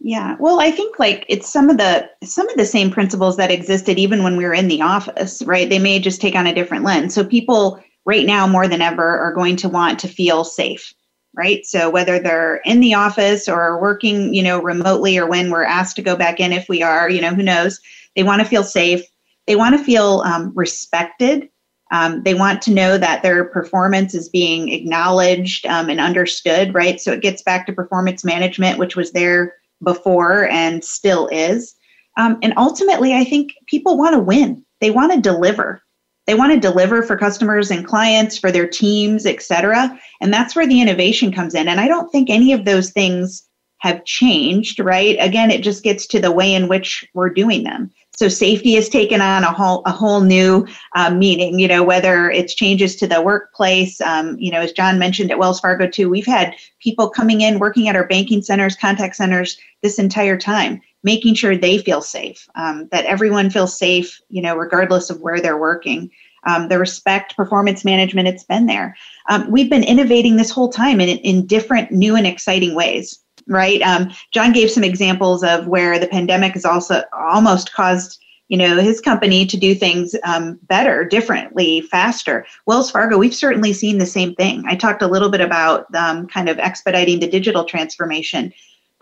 [0.01, 3.51] yeah well i think like it's some of the some of the same principles that
[3.51, 6.55] existed even when we were in the office right they may just take on a
[6.55, 10.45] different lens so people right now more than ever are going to want to feel
[10.45, 10.93] safe
[11.35, 11.65] right?
[11.65, 15.97] So whether they're in the office or working, you know, remotely or when we're asked
[15.97, 17.81] to go back in, if we are, you know, who knows?
[18.17, 19.03] They want to feel safe.
[19.47, 21.49] They want to feel um, respected.
[21.93, 26.99] Um, they want to know that their performance is being acknowledged um, and understood, right?
[27.01, 31.75] So it gets back to performance management, which was there before and still is.
[32.17, 34.65] Um, and ultimately, I think people want to win.
[34.81, 35.83] They want to deliver.
[36.27, 39.99] They want to deliver for customers and clients, for their teams, et cetera.
[40.21, 41.69] And that's where the innovation comes in.
[41.69, 43.47] And I don't think any of those things
[43.79, 45.17] have changed, right?
[45.21, 47.91] Again, it just gets to the way in which we're doing them.
[48.15, 51.59] So safety has taken on a whole a whole new uh, meaning.
[51.59, 54.01] You know, whether it's changes to the workplace.
[54.01, 57.59] Um, you know, as John mentioned at Wells Fargo too, we've had people coming in
[57.59, 62.49] working at our banking centers, contact centers this entire time making sure they feel safe,
[62.55, 66.11] um, that everyone feels safe, you know, regardless of where they're working.
[66.45, 68.97] Um, the respect, performance management, it's been there.
[69.29, 73.81] Um, we've been innovating this whole time in, in different, new, and exciting ways, right?
[73.83, 78.77] Um, John gave some examples of where the pandemic has also almost caused you know
[78.77, 84.05] his company to do things um, better differently faster wells fargo we've certainly seen the
[84.05, 88.53] same thing i talked a little bit about um, kind of expediting the digital transformation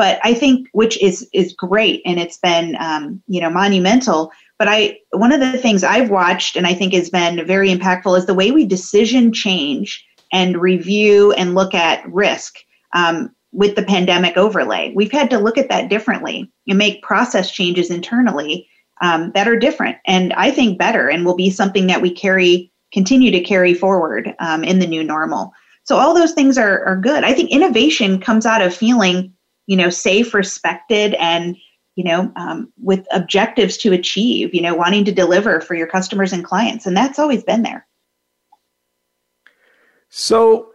[0.01, 4.33] but I think which is is great and it's been um, you know monumental.
[4.59, 8.17] But I one of the things I've watched and I think has been very impactful
[8.17, 12.61] is the way we decision change and review and look at risk.
[12.95, 17.51] Um, with the pandemic overlay, we've had to look at that differently and make process
[17.51, 18.69] changes internally
[19.01, 22.71] um, that are different and I think better and will be something that we carry
[22.93, 25.53] continue to carry forward um, in the new normal.
[25.85, 27.25] So all those things are, are good.
[27.25, 29.33] I think innovation comes out of feeling
[29.71, 31.57] you know safe respected and
[31.95, 36.33] you know um, with objectives to achieve you know wanting to deliver for your customers
[36.33, 37.87] and clients and that's always been there
[40.09, 40.70] so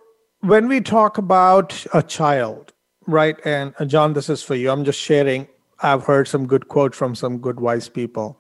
[0.46, 2.74] when we talk about a child
[3.08, 5.48] right and uh, john this is for you i'm just sharing
[5.82, 8.38] i've heard some good quote from some good wise people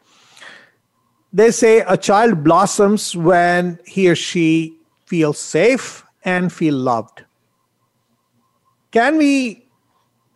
[1.34, 7.24] they say a child blossoms when he or she feels safe and feel loved
[8.92, 9.66] can we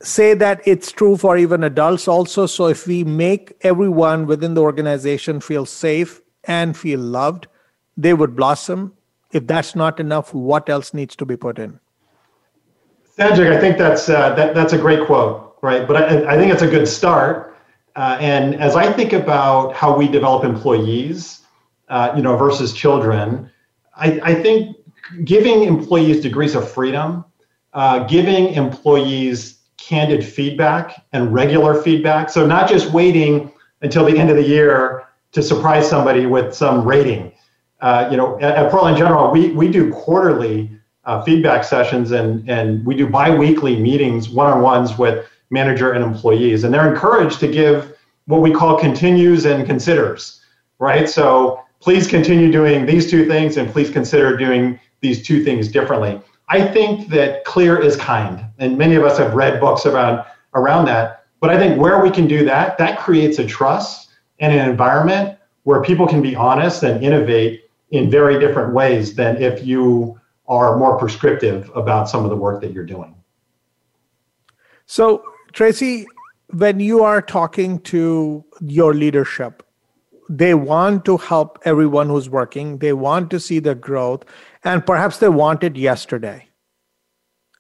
[0.02, 2.46] say that it's true for even adults also.
[2.46, 7.48] So if we make everyone within the organization feel safe and feel loved,
[7.98, 8.94] they would blossom.
[9.32, 11.80] If that's not enough, what else needs to be put in?
[13.18, 15.88] Sanjog, I think that's uh, that, that's a great quote, right?
[15.88, 17.58] But I, I think it's a good start.
[17.96, 21.42] Uh, and as I think about how we develop employees,
[21.90, 23.52] uh, you know, versus children,
[23.96, 24.78] I, I, think
[25.26, 27.26] giving employees degrees of freedom,
[27.74, 32.30] uh, giving employees candid feedback and regular feedback.
[32.30, 33.52] So not just waiting
[33.82, 37.34] until the end of the year to surprise somebody with some rating.
[37.82, 40.70] Uh, you know, at, at Portland General, we, we do quarterly
[41.06, 46.64] uh, feedback sessions and, and we do biweekly meetings, one-on-ones with manager and employees.
[46.64, 50.42] And they're encouraged to give what we call continues and considers,
[50.78, 51.10] right?
[51.10, 56.22] So please continue doing these two things and please consider doing these two things differently.
[56.50, 60.86] I think that clear is kind, and many of us have read books about around
[60.86, 61.26] that.
[61.40, 64.10] But I think where we can do that, that creates a trust
[64.40, 69.42] and an environment where people can be honest and innovate in very different ways than
[69.42, 73.16] if you are more prescriptive about some of the work that you're doing.
[74.86, 75.24] So,
[75.54, 76.06] Tracy,
[76.52, 79.64] when you are talking to your leadership,
[80.30, 84.24] they want to help everyone who's working, they want to see the growth,
[84.64, 86.48] and perhaps they want it yesterday.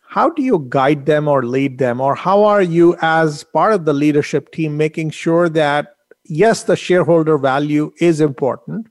[0.07, 2.01] How do you guide them or lead them?
[2.01, 6.75] Or how are you, as part of the leadership team, making sure that, yes, the
[6.75, 8.87] shareholder value is important,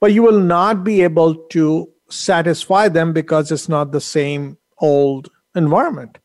[0.00, 5.28] but you will not be able to satisfy them because it's not the same old
[5.54, 6.18] environment?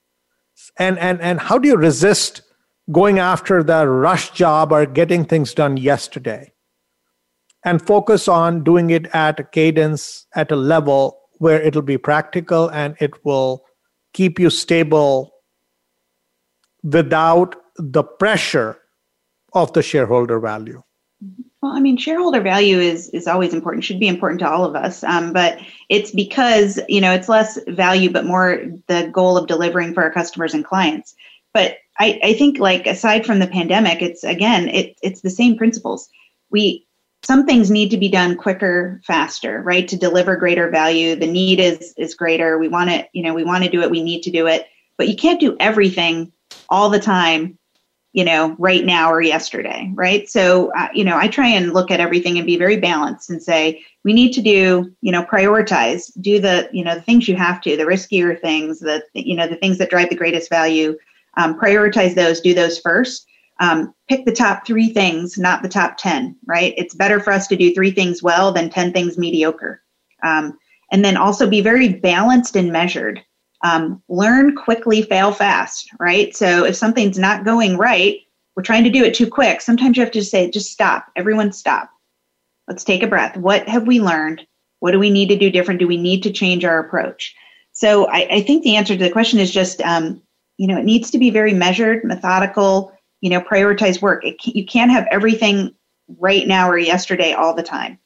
[0.77, 2.41] And, and, and how do you resist
[2.91, 6.53] going after the rush job or getting things done yesterday?
[7.65, 12.69] And focus on doing it at a cadence at a level where it'll be practical
[12.69, 13.63] and it will
[14.13, 15.33] keep you stable
[16.83, 18.79] without the pressure
[19.53, 20.81] of the shareholder value
[21.23, 21.41] mm-hmm.
[21.63, 24.75] Well i mean shareholder value is is always important should be important to all of
[24.75, 25.57] us um, but
[25.89, 30.11] it's because you know it's less value but more the goal of delivering for our
[30.11, 31.15] customers and clients
[31.53, 35.57] but I, I think like aside from the pandemic, it's again, it, it's the same
[35.57, 36.09] principles.
[36.49, 36.87] We
[37.23, 39.87] some things need to be done quicker, faster, right?
[39.87, 41.15] To deliver greater value.
[41.15, 42.57] The need is is greater.
[42.57, 44.67] We want it, you know, we want to do it, we need to do it.
[44.97, 46.31] But you can't do everything
[46.69, 47.57] all the time,
[48.13, 50.29] you know, right now or yesterday, right?
[50.29, 53.41] So, uh, you know, I try and look at everything and be very balanced and
[53.41, 57.35] say, we need to do, you know, prioritize, do the, you know, the things you
[57.35, 60.95] have to, the riskier things, the, you know, the things that drive the greatest value
[61.37, 63.25] um, prioritize those, do those first.
[63.59, 66.73] Um, pick the top three things, not the top 10, right?
[66.75, 69.81] It's better for us to do three things well than 10 things mediocre.
[70.23, 70.57] Um,
[70.91, 73.23] and then also be very balanced and measured.
[73.63, 76.35] Um, learn quickly, fail fast, right?
[76.35, 78.19] So if something's not going right,
[78.55, 79.61] we're trying to do it too quick.
[79.61, 81.07] Sometimes you have to just say, just stop.
[81.15, 81.89] Everyone stop.
[82.67, 83.37] Let's take a breath.
[83.37, 84.45] What have we learned?
[84.79, 85.79] What do we need to do different?
[85.79, 87.33] Do we need to change our approach?
[87.71, 90.21] So I, I think the answer to the question is just um,
[90.57, 94.65] you know it needs to be very measured methodical you know prioritize work can, you
[94.65, 95.73] can't have everything
[96.19, 97.97] right now or yesterday all the time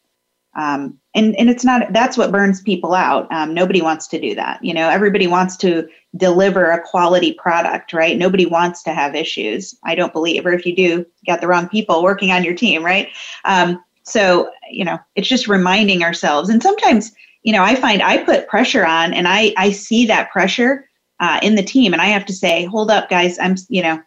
[0.58, 3.32] um, and and it's not that's what burns people out.
[3.32, 4.64] Um, nobody wants to do that.
[4.64, 5.88] You know everybody wants to
[6.18, 8.18] deliver a quality product right?
[8.18, 9.76] Nobody wants to have issues.
[9.84, 12.56] I don't believe or if you do you got the wrong people working on your
[12.56, 13.10] team right?
[13.46, 16.50] Um, so you know it's just reminding ourselves.
[16.50, 20.32] And sometimes you know i find i put pressure on and i i see that
[20.32, 20.90] pressure
[21.20, 21.94] uh, in the team.
[21.94, 23.38] And i have to say hold up guys.
[23.40, 24.02] I'm you know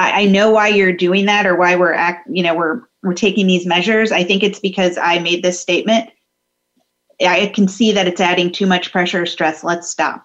[0.00, 3.46] I, know why you're doing that or why we're act you know we're we're taking
[3.46, 6.10] these measures i think it's because i made this statement.
[7.20, 9.64] I can see that it's adding too much pressure or stress.
[9.64, 10.24] Let's stop.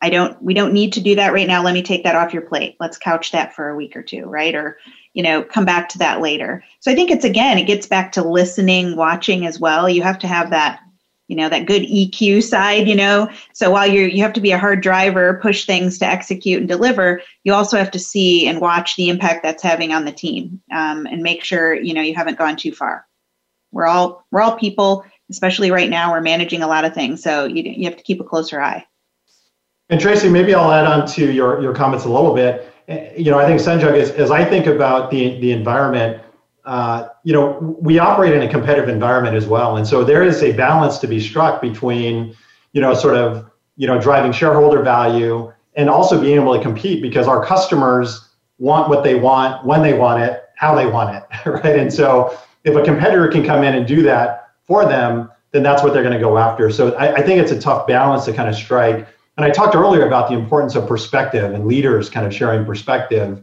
[0.00, 1.62] I don't we don't need to do that right now.
[1.62, 2.76] Let me take that off your plate.
[2.80, 4.54] Let's couch that for a week or two right?
[4.54, 4.78] Or
[5.12, 6.64] you know come back to that later.
[6.80, 9.88] So i think it's again it gets back to listening watching as well.
[9.88, 10.80] You have to have that
[11.28, 13.28] you know that good eq side you know?
[13.52, 16.68] So while you you have to be a hard driver push things to execute and
[16.68, 20.60] deliver you also have to see and watch the impact that's having on the team
[20.72, 23.06] um, and make sure you know you haven't gone too far.
[23.70, 27.46] We're all we're all people especially right now we're managing a lot of things so
[27.46, 28.84] you, you have to keep a closer eye.
[29.88, 32.68] And tracy maybe i'll add on to your your comments a little bit.
[33.16, 36.22] You know i think sanjog as, as i think about the the environment
[36.64, 39.76] uh, you know, we operate in a competitive environment as well.
[39.76, 42.36] And so there is a balance to be struck between,
[42.72, 47.02] you know, sort of, you know, driving shareholder value and also being able to compete
[47.02, 51.46] because our customers want what they want, when they want it, how they want it,
[51.48, 51.78] right?
[51.78, 55.82] And so if a competitor can come in and do that for them, then that's
[55.82, 56.70] what they're going to go after.
[56.70, 59.06] So I, I think it's a tough balance to kind of strike.
[59.36, 63.42] And I talked earlier about the importance of perspective and leaders kind of sharing perspective.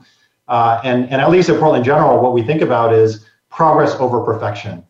[0.49, 4.21] Uh, and, and at least at Portland General, what we think about is progress over
[4.23, 4.83] perfection,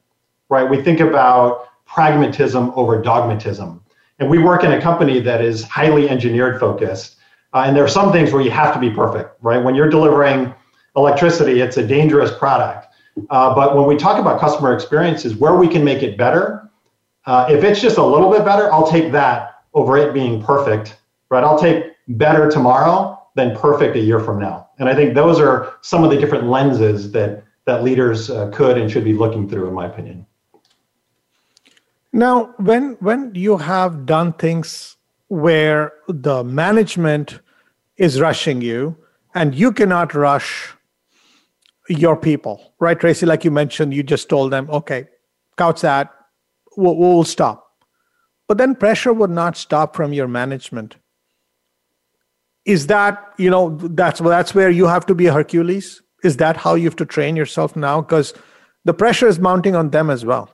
[0.47, 0.67] right?
[0.67, 3.81] We think about pragmatism over dogmatism.
[4.19, 7.17] And we work in a company that is highly engineered focused.
[7.53, 9.61] Uh, and there are some things where you have to be perfect, right?
[9.61, 10.53] When you're delivering
[10.95, 12.87] electricity, it's a dangerous product.
[13.29, 16.69] Uh, but when we talk about customer experiences, where we can make it better,
[17.25, 20.99] uh, if it's just a little bit better, I'll take that over it being perfect,
[21.29, 21.43] right?
[21.43, 24.69] I'll take better tomorrow than perfect a year from now.
[24.79, 28.77] And I think those are some of the different lenses that that leaders uh, could
[28.79, 30.25] and should be looking through, in my opinion.
[32.11, 37.39] Now, when when you have done things where the management
[37.97, 38.97] is rushing you,
[39.35, 40.73] and you cannot rush
[41.87, 43.25] your people, right, Tracy?
[43.25, 45.07] Like you mentioned, you just told them, okay,
[45.57, 46.09] couch that,
[46.77, 47.57] will we'll stop.
[48.47, 50.95] But then pressure would not stop from your management.
[52.65, 56.01] Is that, you know, that's that's where you have to be a Hercules?
[56.23, 58.01] Is that how you have to train yourself now?
[58.01, 58.33] Because
[58.85, 60.53] the pressure is mounting on them as well.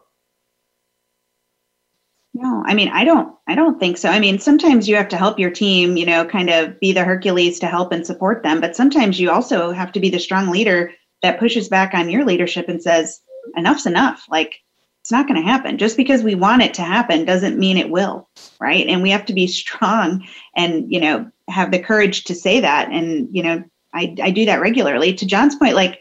[2.34, 4.10] No, I mean, I don't, I don't think so.
[4.10, 7.06] I mean, sometimes you have to help your team, you know, kind of be the
[7.06, 8.60] Hercules to help and support them.
[8.60, 10.92] But sometimes you also have to be the strong leader
[11.22, 13.22] that pushes back on your leadership and says,
[13.56, 14.26] enough's enough.
[14.30, 14.60] Like,
[15.00, 15.78] it's not going to happen.
[15.78, 18.28] Just because we want it to happen doesn't mean it will.
[18.60, 18.86] Right.
[18.86, 22.90] And we have to be strong and, you know, have the courage to say that.
[22.92, 25.14] And, you know, I, I do that regularly.
[25.14, 26.00] To John's point, like,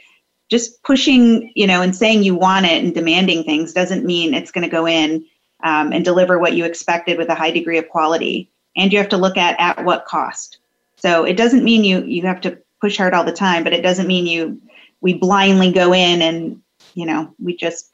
[0.50, 4.50] just pushing, you know, and saying you want it and demanding things doesn't mean it's
[4.50, 5.24] going to go in
[5.62, 8.50] um, and deliver what you expected with a high degree of quality.
[8.76, 10.58] And you have to look at at what cost.
[10.96, 13.82] So it doesn't mean you you have to push hard all the time, but it
[13.82, 14.60] doesn't mean you
[15.00, 16.60] we blindly go in and
[16.94, 17.90] you know we just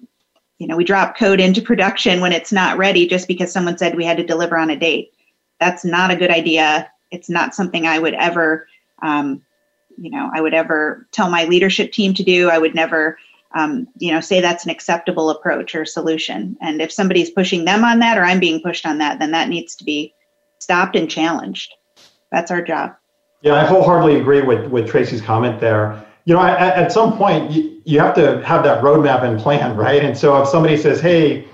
[0.58, 3.96] you know we drop code into production when it's not ready just because someone said
[3.96, 5.12] we had to deliver on a date.
[5.58, 6.90] That's not a good idea.
[7.10, 8.66] It's not something I would ever
[9.02, 9.42] um,
[9.98, 12.50] you know I would ever tell my leadership team to do.
[12.50, 13.18] I would never
[13.52, 16.56] um, you know, say that's an acceptable approach or solution.
[16.60, 19.48] And if somebody's pushing them on that or I'm being pushed on that, then that
[19.48, 20.14] needs to be
[20.58, 21.74] stopped and challenged.
[22.30, 22.94] That's our job.
[23.42, 26.04] Yeah, I wholeheartedly agree with, with Tracy's comment there.
[26.26, 29.76] You know, at, at some point, you, you have to have that roadmap and plan,
[29.76, 30.04] right?
[30.04, 31.48] And so if somebody says, hey,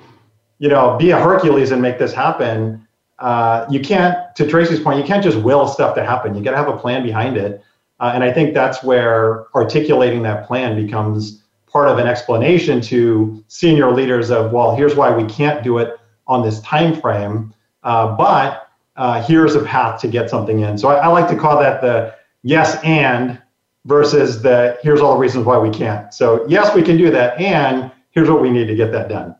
[0.59, 2.86] you know, be a Hercules and make this happen,
[3.19, 6.35] uh, you can't, to Tracy's point, you can't just will stuff to happen.
[6.35, 7.63] You got to have a plan behind it.
[7.99, 13.43] Uh, and I think that's where articulating that plan becomes part of an explanation to
[13.49, 18.17] senior leaders of, well, here's why we can't do it on this time frame, uh,
[18.17, 20.79] but uh, here's a path to get something in.
[20.79, 23.41] So I, I, like to call that the yes and
[23.85, 26.13] versus the here's all the reasons why we can't.
[26.13, 29.37] So yes, we can do that, and here's what we need to get that done.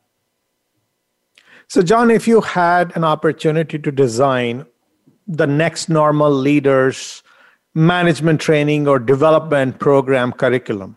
[1.69, 4.67] So John, if you had an opportunity to design
[5.27, 7.23] the next normal leaders
[7.75, 10.97] management training or development program curriculum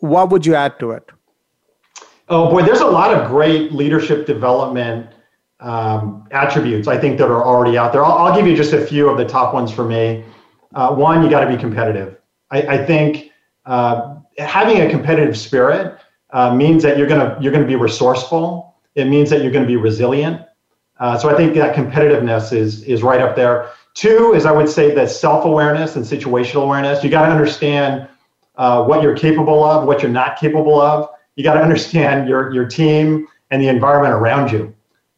[0.00, 1.08] what would you add to it?
[2.28, 5.08] Oh boy, there's a lot of great leadership development
[5.60, 8.04] um, attributes I think that are already out there.
[8.04, 10.24] I'll, I'll, give you just a few of the top ones for me.
[10.74, 12.16] Uh, one, you got to be competitive.
[12.50, 13.30] I, I think
[13.66, 15.98] uh, having a competitive spirit
[16.30, 18.69] uh, means that you're gonna you're gonna be resourceful.
[18.94, 20.42] It means that you're gonna be resilient.
[20.98, 23.70] Uh, so I think that competitiveness is is right up there.
[23.94, 27.02] Two is I would say that self awareness and situational awareness.
[27.02, 28.08] You got to understand
[28.56, 31.08] uh, what you're capable of, what you're not capable of.
[31.36, 34.74] You got to understand your your team and the environment around you,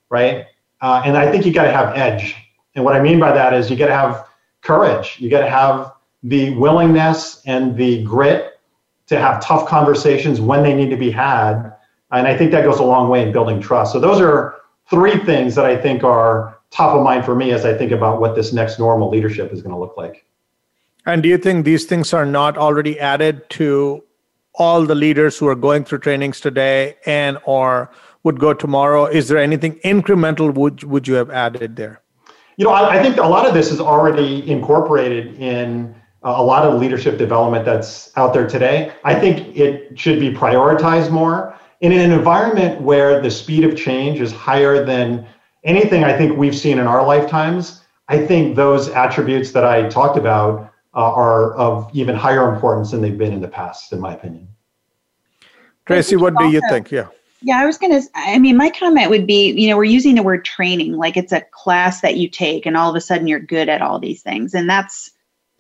[0.08, 0.46] right?
[0.80, 2.36] Uh, and I think you got to have edge.
[2.74, 4.26] And what I mean by that is you got to have
[4.62, 5.16] courage.
[5.18, 5.92] You got to have
[6.22, 8.60] the willingness and the grit
[9.06, 11.74] to have tough conversations when they need to be had.
[12.12, 13.92] And I think that goes a long way in building trust.
[13.92, 14.56] So those are
[14.88, 18.20] three things that I think are top of mind for me as I think about
[18.20, 20.24] what this next normal leadership is going to look like.
[21.06, 24.04] And do you think these things are not already added to
[24.54, 27.90] all the leaders who are going through trainings today and or
[28.22, 29.06] would go tomorrow?
[29.06, 32.00] Is there anything incremental would would you have added there?
[32.56, 36.44] You know, I, I think a lot of this is already incorporated in uh, a
[36.44, 38.92] lot of leadership development that's out there today.
[39.04, 44.20] I think it should be prioritized more in an environment where the speed of change
[44.20, 45.26] is higher than
[45.64, 47.82] anything I think we've seen in our lifetimes.
[48.08, 53.00] I think those attributes that I talked about uh, are of even higher importance than
[53.02, 54.48] they've been in the past, in my opinion.
[55.86, 56.90] Tracy, what do you think?
[56.90, 57.08] Yeah.
[57.44, 60.14] Yeah, I was going to, I mean, my comment would be, you know, we're using
[60.14, 63.26] the word training like it's a class that you take and all of a sudden
[63.26, 64.54] you're good at all these things.
[64.54, 65.10] And that's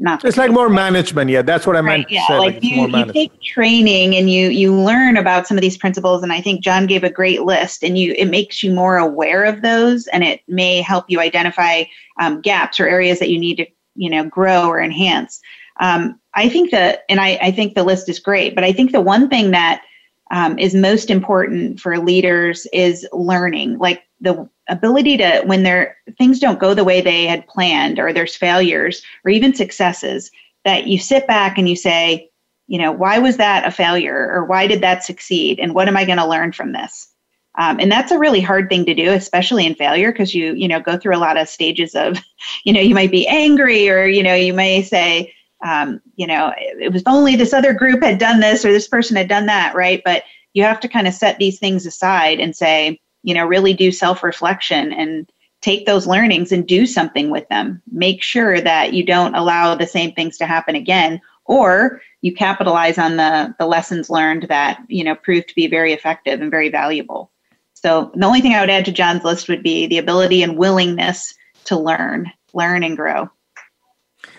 [0.02, 0.24] not.
[0.24, 1.30] It's like more management.
[1.30, 2.10] Yeah, that's what I meant.
[2.10, 5.62] yeah, say, like, like you, you take training and you, you learn about some of
[5.62, 6.22] these principles.
[6.22, 9.44] And I think John gave a great list and you, it makes you more aware
[9.44, 11.84] of those and it may help you identify
[12.20, 15.40] um, gaps or areas that you need to you know grow or enhance
[15.80, 18.92] um, i think that and I, I, think the list is great but i think
[18.92, 19.82] the one thing that
[20.30, 26.38] um, is most important for leaders is learning like the ability to when there things
[26.38, 30.30] don't go the way they had planned or there's failures or even successes
[30.64, 32.30] that you sit back and you say
[32.68, 35.96] you know why was that a failure or why did that succeed and what am
[35.96, 37.12] i going to learn from this
[37.58, 40.66] um, and that's a really hard thing to do, especially in failure, because you, you
[40.66, 42.18] know, go through a lot of stages of,
[42.64, 45.32] you know, you might be angry or, you know, you may say,
[45.64, 49.16] um, you know, it was only this other group had done this or this person
[49.16, 50.00] had done that, right?
[50.04, 53.74] But you have to kind of set these things aside and say, you know, really
[53.74, 57.80] do self reflection and take those learnings and do something with them.
[57.90, 62.98] Make sure that you don't allow the same things to happen again, or you capitalize
[62.98, 66.68] on the the lessons learned that you know proved to be very effective and very
[66.68, 67.30] valuable.
[67.74, 70.56] So the only thing I would add to John's list would be the ability and
[70.56, 73.28] willingness to learn, learn and grow.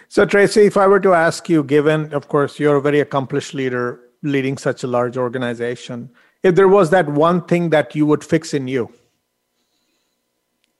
[0.07, 3.53] So, Tracy, if I were to ask you, given, of course, you're a very accomplished
[3.53, 6.11] leader leading such a large organization,
[6.43, 8.91] if there was that one thing that you would fix in you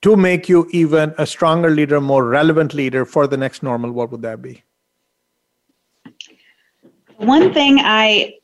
[0.01, 4.11] to make you even a stronger leader, more relevant leader for the next normal, what
[4.11, 4.61] would that be?
[7.17, 8.35] One thing I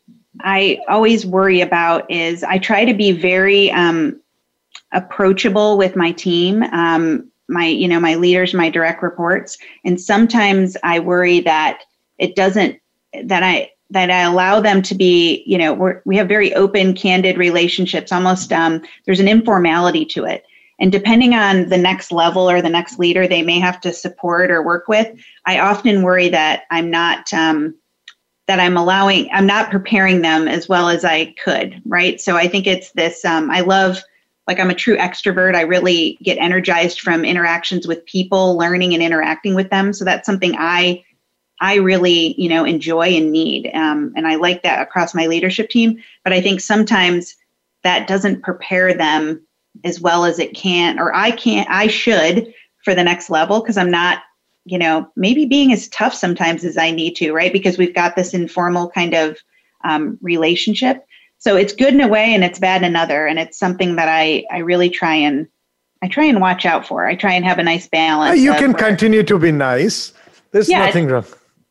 [0.42, 4.22] I always worry about is I try to be very um,
[4.94, 10.78] approachable with my team, um, my you know my leaders, my direct reports, and sometimes
[10.82, 11.82] I worry that
[12.18, 12.80] it doesn't
[13.24, 16.94] that I that I allow them to be you know we we have very open,
[16.94, 18.12] candid relationships.
[18.12, 20.46] Almost um, there's an informality to it.
[20.82, 24.50] And depending on the next level or the next leader they may have to support
[24.50, 25.14] or work with,
[25.46, 27.76] I often worry that I'm not um,
[28.50, 32.20] that I'm allowing, I'm not preparing them as well as I could, right?
[32.20, 34.02] So I think it's this, um, I love,
[34.48, 35.54] like I'm a true extrovert.
[35.54, 39.94] I really get energized from interactions with people, learning and interacting with them.
[39.94, 41.04] So that's something I,
[41.62, 43.70] I really, you know, enjoy and need.
[43.74, 46.02] Um, and I like that across my leadership team.
[46.24, 47.36] But I think sometimes
[47.84, 49.46] that doesn't prepare them
[49.84, 52.54] as well as it can, or I can't, I should
[52.84, 54.24] for the next level because I'm not
[54.70, 57.52] you know, maybe being as tough sometimes as I need to, right?
[57.52, 59.38] Because we've got this informal kind of
[59.84, 61.06] um, relationship.
[61.40, 63.26] So it's good in a way and it's bad in another.
[63.26, 65.48] And it's something that I, I really try and
[66.02, 67.06] I try and watch out for.
[67.06, 68.40] I try and have a nice balance.
[68.40, 70.14] You can continue to be nice.
[70.52, 71.26] There's yeah, nothing wrong.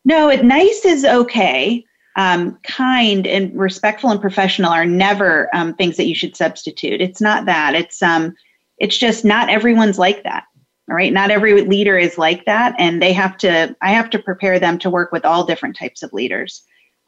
[0.08, 1.84] No, it, nice is okay.
[2.16, 7.02] Um, kind and respectful and professional are never um, things that you should substitute.
[7.02, 7.74] It's not that.
[7.74, 8.34] It's um,
[8.78, 10.44] it's just not everyone's like that.
[10.88, 11.12] All right.
[11.12, 12.74] Not every leader is like that.
[12.78, 16.02] And they have to, I have to prepare them to work with all different types
[16.02, 16.62] of leaders.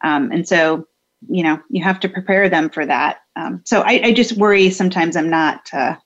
[0.05, 0.87] Um, and so,
[1.29, 3.21] you know, you have to prepare them for that.
[3.37, 5.97] Um, so I, I, just worry sometimes I'm not, uh,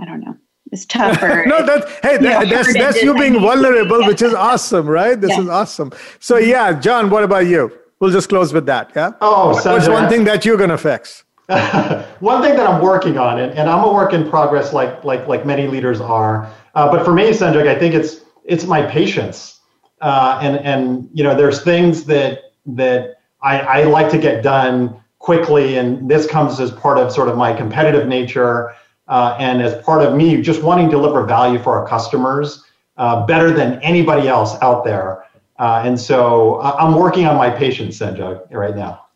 [0.00, 0.36] I don't know,
[0.74, 1.44] it's tougher.
[1.46, 4.08] no, that, hey, that, that's, that's you being vulnerable, yeah.
[4.08, 5.18] which is awesome, right?
[5.18, 5.42] This yeah.
[5.42, 5.92] is awesome.
[6.18, 7.72] So, yeah, John, what about you?
[8.00, 8.90] We'll just close with that.
[8.94, 9.12] Yeah.
[9.20, 11.24] Oh, what's one thing that you're going to fix?
[11.48, 15.28] One thing that I'm working on, and, and I'm a work in progress, like like
[15.28, 16.50] like many leaders are.
[16.74, 19.60] Uh, but for me, Sanjog, I think it's it's my patience,
[20.00, 24.98] uh, and and you know, there's things that that I, I like to get done
[25.18, 28.74] quickly, and this comes as part of sort of my competitive nature,
[29.08, 32.64] uh, and as part of me just wanting to deliver value for our customers
[32.96, 35.24] uh, better than anybody else out there.
[35.58, 39.06] Uh, and so uh, I'm working on my patience, Sanjog, right now.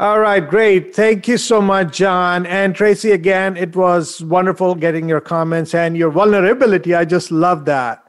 [0.00, 0.94] All right, great.
[0.94, 2.46] Thank you so much, John.
[2.46, 6.94] And Tracy, again, it was wonderful getting your comments and your vulnerability.
[6.94, 8.04] I just love that.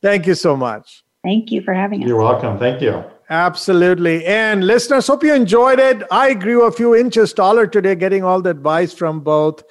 [0.00, 1.02] Thank you so much.
[1.24, 2.08] Thank you for having us.
[2.08, 2.58] You're welcome.
[2.58, 3.02] Thank you.
[3.30, 4.24] Absolutely.
[4.26, 6.02] And listeners, hope you enjoyed it.
[6.10, 9.62] I grew a few inches taller today, getting all the advice from both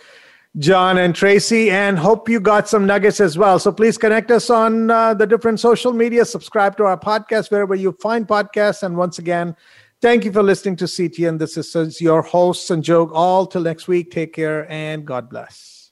[0.58, 3.60] John and Tracy, and hope you got some nuggets as well.
[3.60, 7.76] So please connect us on uh, the different social media, subscribe to our podcast wherever
[7.76, 8.84] you find podcasts.
[8.84, 9.56] And once again,
[10.04, 11.40] Thank you for listening to CTN.
[11.40, 13.12] This is your host, Sanjog.
[13.14, 14.12] All till next week.
[14.12, 15.92] Take care and God bless.